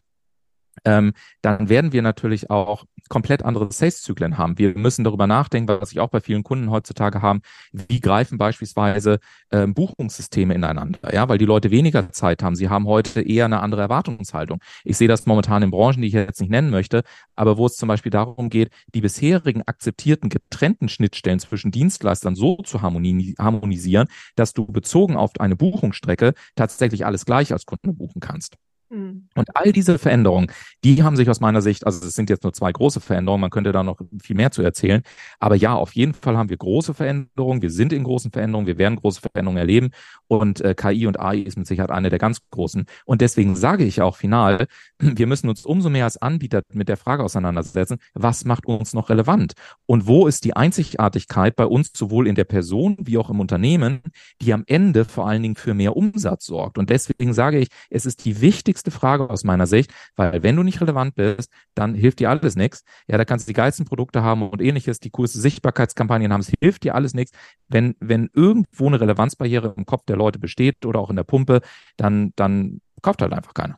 ähm, 0.85 1.13
dann 1.41 1.69
werden 1.69 1.91
wir 1.93 2.01
natürlich 2.01 2.49
auch 2.49 2.85
komplett 3.09 3.43
andere 3.43 3.71
Sales-Zyklen 3.71 4.37
haben. 4.37 4.57
Wir 4.57 4.77
müssen 4.77 5.03
darüber 5.03 5.27
nachdenken, 5.27 5.67
was 5.67 5.91
ich 5.91 5.99
auch 5.99 6.09
bei 6.09 6.21
vielen 6.21 6.43
Kunden 6.43 6.69
heutzutage 6.69 7.21
haben, 7.21 7.41
wie 7.71 7.99
greifen 7.99 8.37
beispielsweise 8.37 9.19
ähm, 9.51 9.73
Buchungssysteme 9.73 10.53
ineinander, 10.53 10.99
ja, 11.13 11.27
weil 11.27 11.37
die 11.37 11.45
Leute 11.45 11.71
weniger 11.71 12.11
Zeit 12.11 12.43
haben. 12.43 12.55
Sie 12.55 12.69
haben 12.69 12.85
heute 12.85 13.21
eher 13.21 13.45
eine 13.45 13.61
andere 13.61 13.81
Erwartungshaltung. 13.81 14.59
Ich 14.83 14.97
sehe 14.97 15.07
das 15.07 15.25
momentan 15.25 15.63
in 15.63 15.71
Branchen, 15.71 16.01
die 16.01 16.07
ich 16.07 16.13
jetzt 16.13 16.39
nicht 16.39 16.51
nennen 16.51 16.69
möchte, 16.69 17.03
aber 17.35 17.57
wo 17.57 17.65
es 17.65 17.75
zum 17.75 17.87
Beispiel 17.87 18.11
darum 18.11 18.49
geht, 18.49 18.69
die 18.93 19.01
bisherigen 19.01 19.63
akzeptierten 19.65 20.29
getrennten 20.29 20.89
Schnittstellen 20.89 21.39
zwischen 21.39 21.71
Dienstleistern 21.71 22.35
so 22.35 22.57
zu 22.57 22.81
harmonisieren, 22.81 24.07
dass 24.35 24.53
du 24.53 24.65
bezogen 24.65 25.15
auf 25.15 25.31
eine 25.39 25.55
Buchungsstrecke 25.55 26.33
tatsächlich 26.55 27.05
alles 27.05 27.25
gleich 27.25 27.51
als 27.53 27.65
Kunde 27.65 27.93
buchen 27.93 28.19
kannst. 28.19 28.57
Mhm. 28.89 29.27
Und 29.35 29.55
all 29.55 29.71
diese 29.71 29.99
Veränderungen, 29.99 30.51
die 30.83 31.03
haben 31.03 31.15
sich 31.15 31.29
aus 31.29 31.39
meiner 31.39 31.61
Sicht, 31.61 31.85
also 31.85 32.05
es 32.05 32.13
sind 32.13 32.29
jetzt 32.29 32.43
nur 32.43 32.53
zwei 32.53 32.71
große 32.71 32.99
Veränderungen, 32.99 33.41
man 33.41 33.49
könnte 33.51 33.71
da 33.71 33.83
noch 33.83 33.99
viel 34.21 34.35
mehr 34.35 34.51
zu 34.51 34.61
erzählen. 34.61 35.03
Aber 35.39 35.55
ja, 35.55 35.75
auf 35.75 35.93
jeden 35.93 36.13
Fall 36.13 36.37
haben 36.37 36.49
wir 36.49 36.57
große 36.57 36.93
Veränderungen. 36.93 37.61
Wir 37.61 37.71
sind 37.71 37.93
in 37.93 38.03
großen 38.03 38.31
Veränderungen. 38.31 38.67
Wir 38.67 38.77
werden 38.77 38.95
große 38.95 39.21
Veränderungen 39.21 39.57
erleben. 39.57 39.91
Und 40.27 40.61
äh, 40.61 40.75
KI 40.75 41.07
und 41.07 41.19
AI 41.19 41.37
ist 41.37 41.57
mit 41.57 41.67
Sicherheit 41.67 41.91
eine 41.91 42.09
der 42.09 42.19
ganz 42.19 42.39
großen. 42.51 42.85
Und 43.05 43.21
deswegen 43.21 43.55
sage 43.55 43.83
ich 43.83 44.01
auch 44.01 44.15
final, 44.15 44.67
wir 44.99 45.27
müssen 45.27 45.49
uns 45.49 45.65
umso 45.65 45.89
mehr 45.89 46.05
als 46.05 46.21
Anbieter 46.21 46.61
mit 46.73 46.89
der 46.89 46.97
Frage 46.97 47.23
auseinandersetzen, 47.23 47.99
was 48.13 48.45
macht 48.45 48.65
uns 48.65 48.93
noch 48.93 49.09
relevant? 49.09 49.53
Und 49.85 50.07
wo 50.07 50.27
ist 50.27 50.45
die 50.45 50.55
Einzigartigkeit 50.55 51.55
bei 51.55 51.65
uns 51.65 51.91
sowohl 51.95 52.27
in 52.27 52.35
der 52.35 52.43
Person 52.43 52.97
wie 52.99 53.17
auch 53.17 53.29
im 53.29 53.39
Unternehmen, 53.39 54.01
die 54.41 54.53
am 54.53 54.63
Ende 54.67 55.05
vor 55.05 55.27
allen 55.27 55.43
Dingen 55.43 55.55
für 55.55 55.73
mehr 55.73 55.95
Umsatz 55.95 56.45
sorgt? 56.45 56.77
Und 56.77 56.89
deswegen 56.89 57.33
sage 57.33 57.59
ich, 57.59 57.67
es 57.89 58.05
ist 58.05 58.25
die 58.25 58.41
wichtigste 58.41 58.78
wichtigste 58.79 58.91
Frage 58.91 59.29
aus 59.29 59.43
meiner 59.43 59.67
Sicht, 59.67 59.91
weil 60.15 60.41
wenn 60.43 60.55
du 60.55 60.63
nicht 60.63 60.79
relevant 60.81 61.15
bist, 61.15 61.51
dann 61.75 61.93
hilft 61.95 62.19
dir 62.19 62.29
alles 62.29 62.55
nichts. 62.55 62.83
Ja, 63.07 63.17
da 63.17 63.25
kannst 63.25 63.47
du 63.47 63.49
die 63.49 63.55
geilsten 63.55 63.85
Produkte 63.85 64.23
haben 64.23 64.47
und 64.47 64.61
ähnliches, 64.61 64.99
die 64.99 65.09
coolste 65.09 65.39
Sichtbarkeitskampagnen 65.39 66.31
haben, 66.31 66.41
es 66.41 66.51
hilft 66.61 66.83
dir 66.83 66.95
alles 66.95 67.13
nichts. 67.13 67.31
Wenn, 67.67 67.95
wenn 67.99 68.29
irgendwo 68.33 68.87
eine 68.87 69.01
Relevanzbarriere 69.01 69.73
im 69.75 69.85
Kopf 69.85 70.05
der 70.05 70.15
Leute 70.15 70.39
besteht 70.39 70.85
oder 70.85 70.99
auch 70.99 71.09
in 71.09 71.17
der 71.17 71.23
Pumpe, 71.23 71.61
dann, 71.97 72.31
dann 72.35 72.81
kauft 73.01 73.21
halt 73.21 73.33
einfach 73.33 73.53
keiner. 73.53 73.77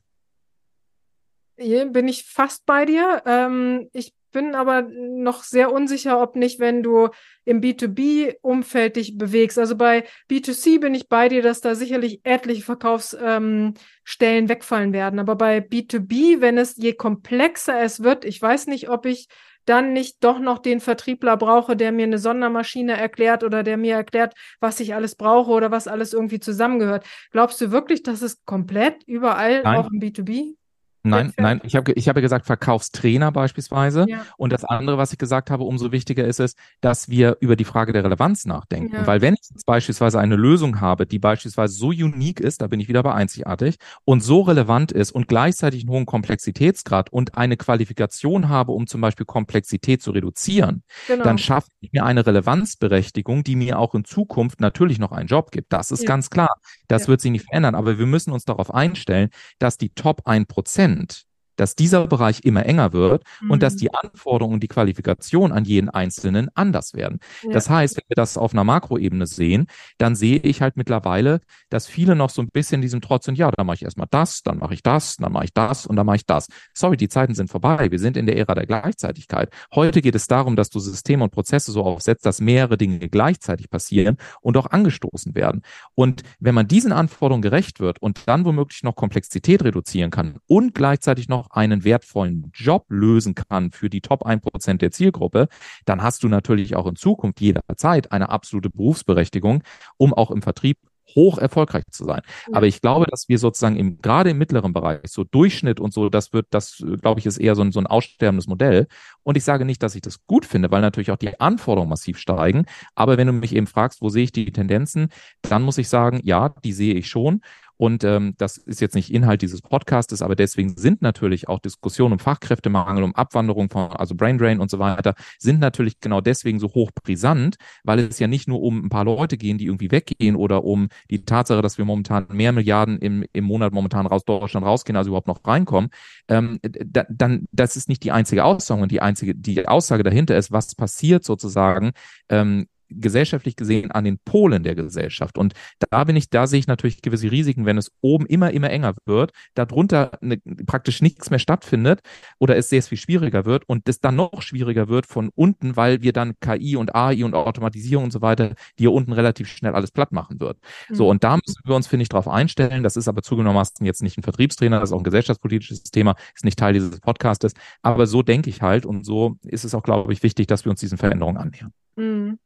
Hier 1.58 1.86
bin 1.86 2.08
ich 2.08 2.26
fast 2.26 2.66
bei 2.66 2.86
dir. 2.86 3.24
Ähm, 3.26 3.90
ich 3.94 4.14
bin 4.32 4.56
aber 4.56 4.84
noch 4.84 5.44
sehr 5.44 5.72
unsicher, 5.72 6.22
ob 6.22 6.36
nicht, 6.36 6.60
wenn 6.60 6.84
du 6.84 7.10
im 7.46 7.62
B2B-Umfeld 7.62 8.96
dich 8.96 9.18
bewegst. 9.18 9.58
Also 9.58 9.76
bei 9.76 10.04
B2C 10.30 10.80
bin 10.80 10.96
ich 10.96 11.10
bei 11.10 11.30
dir, 11.30 11.42
dass 11.42 11.62
da 11.62 11.76
sicherlich 11.76 12.22
etliche 12.24 12.64
Verkaufsstellen 12.64 13.74
ähm, 14.20 14.50
wegfallen 14.50 14.94
werden. 14.94 15.20
Aber 15.20 15.36
bei 15.36 15.60
B2B, 15.60 16.42
wenn 16.42 16.58
es 16.58 16.76
je 16.78 16.94
komplexer 16.94 17.82
es 17.82 18.04
wird, 18.04 18.26
ich 18.26 18.42
weiß 18.42 18.68
nicht, 18.68 18.90
ob 18.90 19.06
ich 19.06 19.28
dann 19.66 19.94
nicht 19.94 20.24
doch 20.24 20.40
noch 20.40 20.60
den 20.60 20.80
Vertriebler 20.80 21.38
brauche, 21.38 21.76
der 21.76 21.92
mir 21.92 22.06
eine 22.06 22.18
Sondermaschine 22.18 22.98
erklärt 22.98 23.44
oder 23.44 23.64
der 23.64 23.78
mir 23.78 23.96
erklärt, 23.96 24.34
was 24.60 24.80
ich 24.80 24.96
alles 24.96 25.16
brauche 25.16 25.52
oder 25.52 25.72
was 25.72 25.88
alles 25.88 26.14
irgendwie 26.14 26.40
zusammengehört. 26.40 27.06
Glaubst 27.32 27.62
du 27.62 27.72
wirklich, 27.72 28.04
dass 28.04 28.22
es 28.22 28.44
komplett 28.46 29.04
überall 29.06 29.62
Nein. 29.62 29.78
auch 29.78 29.92
im 29.92 30.00
B2B 30.00 30.56
Nein, 31.04 31.34
nein, 31.38 31.62
ich 31.64 31.76
habe 31.76 31.92
ich 31.94 32.08
hab 32.08 32.16
gesagt 32.16 32.46
Verkaufstrainer 32.46 33.32
beispielsweise. 33.32 34.06
Ja. 34.08 34.26
Und 34.38 34.54
das 34.54 34.64
andere, 34.64 34.98
was 34.98 35.12
ich 35.12 35.18
gesagt 35.18 35.50
habe, 35.50 35.64
umso 35.64 35.92
wichtiger 35.92 36.26
ist 36.26 36.40
es, 36.40 36.56
dass 36.80 37.10
wir 37.10 37.38
über 37.40 37.56
die 37.56 37.64
Frage 37.64 37.92
der 37.92 38.04
Relevanz 38.04 38.46
nachdenken. 38.46 38.96
Ja. 38.96 39.08
Weil 39.08 39.22
wenn 39.22 39.34
ich 39.34 39.50
jetzt 39.50 39.66
beispielsweise 39.66 40.20
eine 40.20 40.36
Lösung 40.36 40.80
habe, 40.80 41.08
die 41.08 41.18
beispielsweise 41.18 41.74
so 41.74 41.88
unique 41.88 42.40
ist, 42.40 42.62
da 42.62 42.68
bin 42.68 42.80
ich 42.80 42.88
wieder 42.88 43.02
bei 43.02 43.14
einzigartig, 43.14 43.78
und 44.06 44.22
so 44.22 44.42
relevant 44.42 44.92
ist 44.92 45.12
und 45.12 45.28
gleichzeitig 45.28 45.82
einen 45.82 45.92
hohen 45.92 46.06
Komplexitätsgrad 46.06 47.12
und 47.12 47.36
eine 47.36 47.58
Qualifikation 47.58 48.50
habe, 48.50 48.72
um 48.72 48.86
zum 48.86 49.02
Beispiel 49.02 49.26
Komplexität 49.26 50.04
zu 50.04 50.12
reduzieren, 50.12 50.84
genau. 51.08 51.24
dann 51.24 51.38
schaffe 51.38 51.70
ich 51.80 51.92
mir 51.92 52.06
eine 52.06 52.26
Relevanzberechtigung, 52.26 53.44
die 53.44 53.56
mir 53.56 53.80
auch 53.80 53.96
in 53.96 54.06
Zukunft 54.06 54.62
natürlich 54.62 55.00
noch 55.00 55.12
einen 55.12 55.28
Job 55.28 55.52
gibt. 55.52 55.74
Das 55.74 55.92
ist 55.92 56.04
ja. 56.04 56.08
ganz 56.08 56.30
klar. 56.30 56.56
Das 56.88 57.08
wird 57.08 57.22
sich 57.22 57.32
nicht 57.32 57.46
verändern. 57.46 57.74
Aber 57.74 57.98
wir 57.98 58.06
müssen 58.06 58.32
uns 58.32 58.46
darauf 58.46 58.74
einstellen, 58.74 59.30
dass 59.60 59.78
die 59.78 59.90
Top 59.90 60.28
1% 60.28 60.91
end. 60.92 61.24
Dass 61.62 61.76
dieser 61.76 62.08
Bereich 62.08 62.44
immer 62.44 62.66
enger 62.66 62.92
wird 62.92 63.24
mhm. 63.40 63.52
und 63.52 63.62
dass 63.62 63.76
mhm. 63.76 63.78
die 63.78 63.94
Anforderungen 63.94 64.56
und 64.56 64.64
die 64.64 64.68
Qualifikation 64.68 65.52
an 65.52 65.64
jeden 65.64 65.90
Einzelnen 65.90 66.50
anders 66.56 66.96
werden. 66.96 67.20
Ja. 67.44 67.52
Das 67.52 67.70
heißt, 67.70 67.98
wenn 67.98 68.10
wir 68.10 68.16
das 68.16 68.36
auf 68.36 68.54
einer 68.54 68.64
Makroebene 68.64 69.28
sehen, 69.28 69.68
dann 70.00 70.16
sehe 70.16 70.38
ich 70.38 70.64
halt 70.64 70.76
mittlerweile, 70.76 71.40
dass 71.70 71.86
viele 71.86 72.16
noch 72.16 72.32
so 72.32 72.42
ein 72.42 72.50
bisschen 72.52 72.82
diesem 72.82 73.00
Trotz 73.00 73.26
sind, 73.26 73.38
ja, 73.38 73.52
dann 73.52 73.68
mache 73.68 73.76
ich 73.76 73.84
erstmal 73.84 74.08
das, 74.10 74.42
dann 74.42 74.58
mache 74.58 74.74
ich 74.74 74.82
das, 74.82 75.18
dann 75.18 75.32
mache 75.32 75.46
ich 75.46 75.54
das 75.54 75.86
und 75.86 75.96
dann 75.98 76.06
mache 76.08 76.16
ich 76.16 76.26
das. 76.26 76.48
Sorry, 76.74 76.98
die 76.98 77.10
Zeiten 77.10 77.36
sind 77.36 77.52
vorbei. 77.52 77.92
Wir 77.92 78.00
sind 78.00 78.18
in 78.18 78.26
der 78.26 78.38
Ära 78.38 78.56
der 78.56 78.66
Gleichzeitigkeit. 78.66 79.54
Heute 79.76 80.02
geht 80.02 80.16
es 80.16 80.26
darum, 80.26 80.56
dass 80.56 80.72
du 80.72 80.80
Systeme 80.80 81.24
und 81.24 81.32
Prozesse 81.32 81.72
so 81.72 81.84
aufsetzt, 81.84 82.26
dass 82.26 82.42
mehrere 82.42 82.78
Dinge 82.78 83.08
gleichzeitig 83.08 83.70
passieren 83.70 84.18
und 84.42 84.58
auch 84.58 84.66
angestoßen 84.66 85.36
werden. 85.36 85.62
Und 85.94 86.24
wenn 86.40 86.56
man 86.56 86.68
diesen 86.68 86.92
Anforderungen 86.92 87.44
gerecht 87.44 87.80
wird 87.80 88.02
und 88.02 88.28
dann 88.28 88.46
womöglich 88.46 88.82
noch 88.82 88.96
Komplexität 88.96 89.64
reduzieren 89.64 90.10
kann 90.10 90.40
und 90.48 90.74
gleichzeitig 90.74 91.30
noch 91.30 91.51
einen 91.52 91.84
wertvollen 91.84 92.52
Job 92.54 92.86
lösen 92.90 93.36
kann 93.36 93.72
für 93.72 93.90
die 93.90 94.02
Top 94.02 94.26
1% 94.26 94.78
der 94.78 94.92
Zielgruppe, 94.92 95.48
dann 95.86 96.02
hast 96.02 96.24
du 96.24 96.28
natürlich 96.28 96.76
auch 96.76 96.88
in 96.88 96.96
Zukunft 96.96 97.42
jederzeit 97.42 98.12
eine 98.12 98.30
absolute 98.30 98.70
Berufsberechtigung, 98.70 99.64
um 99.98 100.14
auch 100.14 100.32
im 100.32 100.42
Vertrieb 100.42 100.78
hoch 101.16 101.38
erfolgreich 101.38 101.84
zu 101.92 102.06
sein. 102.06 102.22
Aber 102.52 102.68
ich 102.68 102.82
glaube, 102.82 103.06
dass 103.10 103.28
wir 103.30 103.38
sozusagen 103.38 103.76
im, 103.76 104.02
gerade 104.02 104.32
im 104.32 104.38
mittleren 104.38 104.74
Bereich, 104.74 105.00
so 105.08 105.24
Durchschnitt 105.24 105.80
und 105.80 105.94
so, 105.94 106.10
das 106.10 106.34
wird, 106.34 106.48
das 106.52 106.84
glaube 107.02 107.20
ich, 107.20 107.26
ist 107.26 107.38
eher 107.38 107.56
so 107.56 107.62
ein, 107.62 107.72
so 107.72 107.80
ein 107.80 107.88
aussterbendes 107.88 108.48
Modell. 108.48 108.88
Und 109.24 109.38
ich 109.38 109.44
sage 109.44 109.66
nicht, 109.66 109.84
dass 109.84 109.96
ich 109.96 110.02
das 110.02 110.26
gut 110.26 110.46
finde, 110.46 110.72
weil 110.72 110.82
natürlich 110.82 111.12
auch 111.12 111.18
die 111.18 111.40
Anforderungen 111.40 111.90
massiv 111.90 112.18
steigen. 112.18 112.66
Aber 112.96 113.18
wenn 113.18 113.28
du 113.28 113.34
mich 113.34 113.56
eben 113.56 113.68
fragst, 113.68 114.02
wo 114.02 114.10
sehe 114.10 114.24
ich 114.24 114.32
die 114.32 114.52
Tendenzen, 114.52 115.10
dann 115.42 115.64
muss 115.64 115.78
ich 115.78 115.90
sagen, 115.90 116.22
ja, 116.24 116.50
die 116.64 116.74
sehe 116.74 116.94
ich 116.94 117.08
schon. 117.08 117.42
Und 117.82 118.04
ähm, 118.04 118.36
das 118.38 118.58
ist 118.58 118.80
jetzt 118.80 118.94
nicht 118.94 119.12
Inhalt 119.12 119.42
dieses 119.42 119.64
Podcastes, 119.64 120.22
aber 120.22 120.36
deswegen 120.36 120.78
sind 120.78 121.02
natürlich 121.02 121.50
auch 121.50 121.58
Diskussionen 121.58 122.14
um 122.14 122.20
Fachkräftemangel, 122.20 123.04
um 123.04 123.16
Abwanderung 123.16 123.72
von, 123.72 123.90
also 123.94 124.14
Brain 124.14 124.38
Drain 124.38 124.60
und 124.60 124.70
so 124.70 124.78
weiter, 124.78 125.16
sind 125.40 125.60
natürlich 125.60 126.00
genau 126.00 126.22
deswegen 126.22 126.60
so 126.60 126.68
hoch 126.76 126.92
brisant, 126.94 127.56
weil 127.84 127.98
es 127.98 128.20
ja 128.20 128.28
nicht 128.28 128.48
nur 128.48 128.62
um 128.62 128.86
ein 128.86 128.90
paar 128.90 129.04
Leute 129.04 129.36
gehen, 129.36 129.58
die 129.58 129.66
irgendwie 129.66 129.90
weggehen 129.90 130.36
oder 130.36 130.64
um 130.64 130.90
die 131.10 131.26
Tatsache, 131.26 131.64
dass 131.64 131.80
wir 131.80 131.86
momentan 131.86 132.28
mehr 132.30 132.52
Milliarden 132.52 133.00
im, 133.00 133.26
im 133.34 133.46
Monat 133.46 133.74
momentan 133.74 134.06
raus 134.06 134.26
Deutschland 134.26 134.64
rausgehen, 134.64 134.96
also 134.96 135.10
überhaupt 135.10 135.28
noch 135.28 135.44
reinkommen. 135.44 135.90
Ähm, 136.28 136.60
da, 136.62 137.08
dann, 137.10 137.48
das 137.52 137.78
ist 137.78 137.90
nicht 137.90 138.04
die 138.04 138.12
einzige 138.12 138.44
Aussage 138.44 138.84
und 138.84 138.92
die 138.92 139.02
einzige, 139.02 139.34
die 139.34 139.68
Aussage 139.68 140.04
dahinter 140.04 140.38
ist, 140.38 140.52
was 140.52 140.76
passiert 140.76 141.24
sozusagen 141.24 141.94
ähm, 142.30 142.68
gesellschaftlich 142.92 143.56
gesehen 143.56 143.92
an 143.92 144.04
den 144.04 144.20
Polen 144.20 144.64
der 144.64 144.76
Gesellschaft. 144.76 145.38
Und 145.38 145.54
da 145.90 146.04
bin 146.04 146.16
ich, 146.16 146.30
da 146.30 146.48
sehe 146.48 146.60
ich 146.60 146.68
natürlich 146.68 147.02
gewisse 147.02 147.32
Risiken, 147.32 147.66
wenn 147.66 147.78
es 147.78 147.92
oben 148.02 148.26
immer, 148.26 148.52
immer 148.52 148.70
enger 148.70 148.94
wird, 149.06 149.32
darunter 149.54 150.18
ne, 150.22 150.38
praktisch 150.66 151.02
nichts 151.02 151.30
mehr 151.30 151.40
stattfindet 151.40 152.02
oder 152.40 152.58
es 152.58 152.70
sehr 152.70 152.82
viel 152.84 152.98
schwieriger 152.98 153.46
wird 153.46 153.68
und 153.68 153.88
es 153.88 154.00
dann 154.00 154.16
noch 154.16 154.42
schwieriger 154.42 154.88
wird 154.88 155.06
von 155.06 155.30
unten, 155.36 155.76
weil 155.76 156.02
wir 156.02 156.14
dann 156.14 156.34
KI 156.40 156.76
und 156.76 156.96
AI 156.96 157.24
und 157.24 157.34
Automatisierung 157.34 158.06
und 158.06 158.12
so 158.12 158.22
weiter, 158.22 158.50
die 158.78 158.84
hier 158.84 158.92
unten 158.92 159.14
relativ 159.14 159.48
schnell 159.48 159.76
alles 159.76 159.92
platt 159.92 160.12
machen 160.12 160.40
wird. 160.40 160.58
Mhm. 160.90 160.96
So, 160.96 161.10
und 161.10 161.24
da 161.24 161.36
müssen 161.36 161.62
wir 161.64 161.76
uns, 161.76 161.88
finde 161.88 162.04
ich, 162.04 162.10
darauf 162.10 162.28
einstellen. 162.28 162.84
Das 162.84 162.96
ist 162.96 163.08
aber 163.08 163.22
zugegebenermaßen 163.22 163.86
jetzt 163.86 164.04
nicht 164.04 164.18
ein 164.18 164.24
Vertriebstrainer, 164.24 164.80
das 164.80 164.90
ist 164.90 164.94
auch 164.94 165.00
ein 165.00 165.04
gesellschaftspolitisches 165.04 165.84
Thema, 165.84 166.16
ist 166.36 166.46
nicht 166.46 166.60
Teil 166.60 166.74
dieses 166.74 167.00
Podcastes. 167.00 167.54
Aber 167.82 168.08
so 168.08 168.24
denke 168.24 168.50
ich 168.50 168.62
halt 168.62 168.86
und 168.86 169.06
so 169.06 169.38
ist 169.44 169.64
es 169.64 169.76
auch, 169.76 169.84
glaube 169.84 170.14
ich, 170.14 170.24
wichtig, 170.24 170.48
dass 170.48 170.66
wir 170.66 170.72
uns 170.72 170.80
diesen 170.80 170.98
Veränderungen 170.98 171.38
annähern. 171.38 171.74
Mhm. 171.96 172.40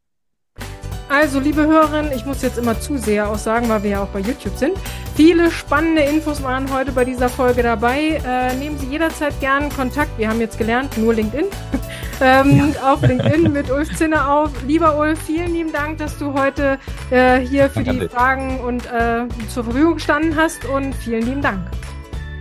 Also, 1.15 1.39
liebe 1.39 1.65
Hörerinnen, 1.65 2.11
ich 2.11 2.25
muss 2.25 2.41
jetzt 2.41 2.57
immer 2.57 2.77
zu 2.77 2.97
sehr 2.97 3.29
aussagen, 3.29 3.69
weil 3.69 3.83
wir 3.83 3.89
ja 3.91 4.03
auch 4.03 4.09
bei 4.09 4.19
YouTube 4.19 4.57
sind. 4.57 4.73
Viele 5.15 5.49
spannende 5.49 6.01
Infos 6.01 6.43
waren 6.43 6.69
heute 6.73 6.91
bei 6.91 7.05
dieser 7.05 7.29
Folge 7.29 7.63
dabei. 7.63 8.21
Äh, 8.25 8.53
nehmen 8.55 8.77
Sie 8.77 8.87
jederzeit 8.87 9.39
gerne 9.39 9.69
Kontakt. 9.69 10.17
Wir 10.17 10.27
haben 10.27 10.41
jetzt 10.41 10.57
gelernt, 10.57 10.97
nur 10.97 11.13
LinkedIn. 11.13 11.45
ähm, 12.21 12.73
ja. 12.73 12.93
Auf 12.93 13.01
LinkedIn 13.01 13.49
mit 13.49 13.71
Ulf 13.71 13.95
Zinner 13.95 14.29
auf. 14.29 14.49
Lieber 14.67 14.97
Ulf, 14.97 15.17
vielen 15.21 15.53
lieben 15.53 15.71
Dank, 15.71 15.99
dass 15.99 16.17
du 16.17 16.33
heute 16.33 16.79
äh, 17.11 17.39
hier 17.39 17.69
für 17.69 17.85
Danke 17.85 18.01
die 18.01 18.09
Fragen 18.09 18.59
und 18.59 18.85
äh, 18.87 19.25
zur 19.47 19.63
Verfügung 19.63 19.93
gestanden 19.93 20.35
hast 20.35 20.65
und 20.65 20.93
vielen 20.95 21.25
lieben 21.25 21.41
Dank. 21.41 21.61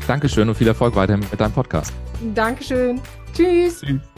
Dankeschön 0.08 0.48
und 0.48 0.56
viel 0.56 0.66
Erfolg 0.66 0.96
weiterhin 0.96 1.24
mit 1.30 1.40
deinem 1.40 1.52
Podcast. 1.52 1.92
Dankeschön. 2.34 3.00
Tschüss. 3.32 3.82
Tschüss. 3.82 4.13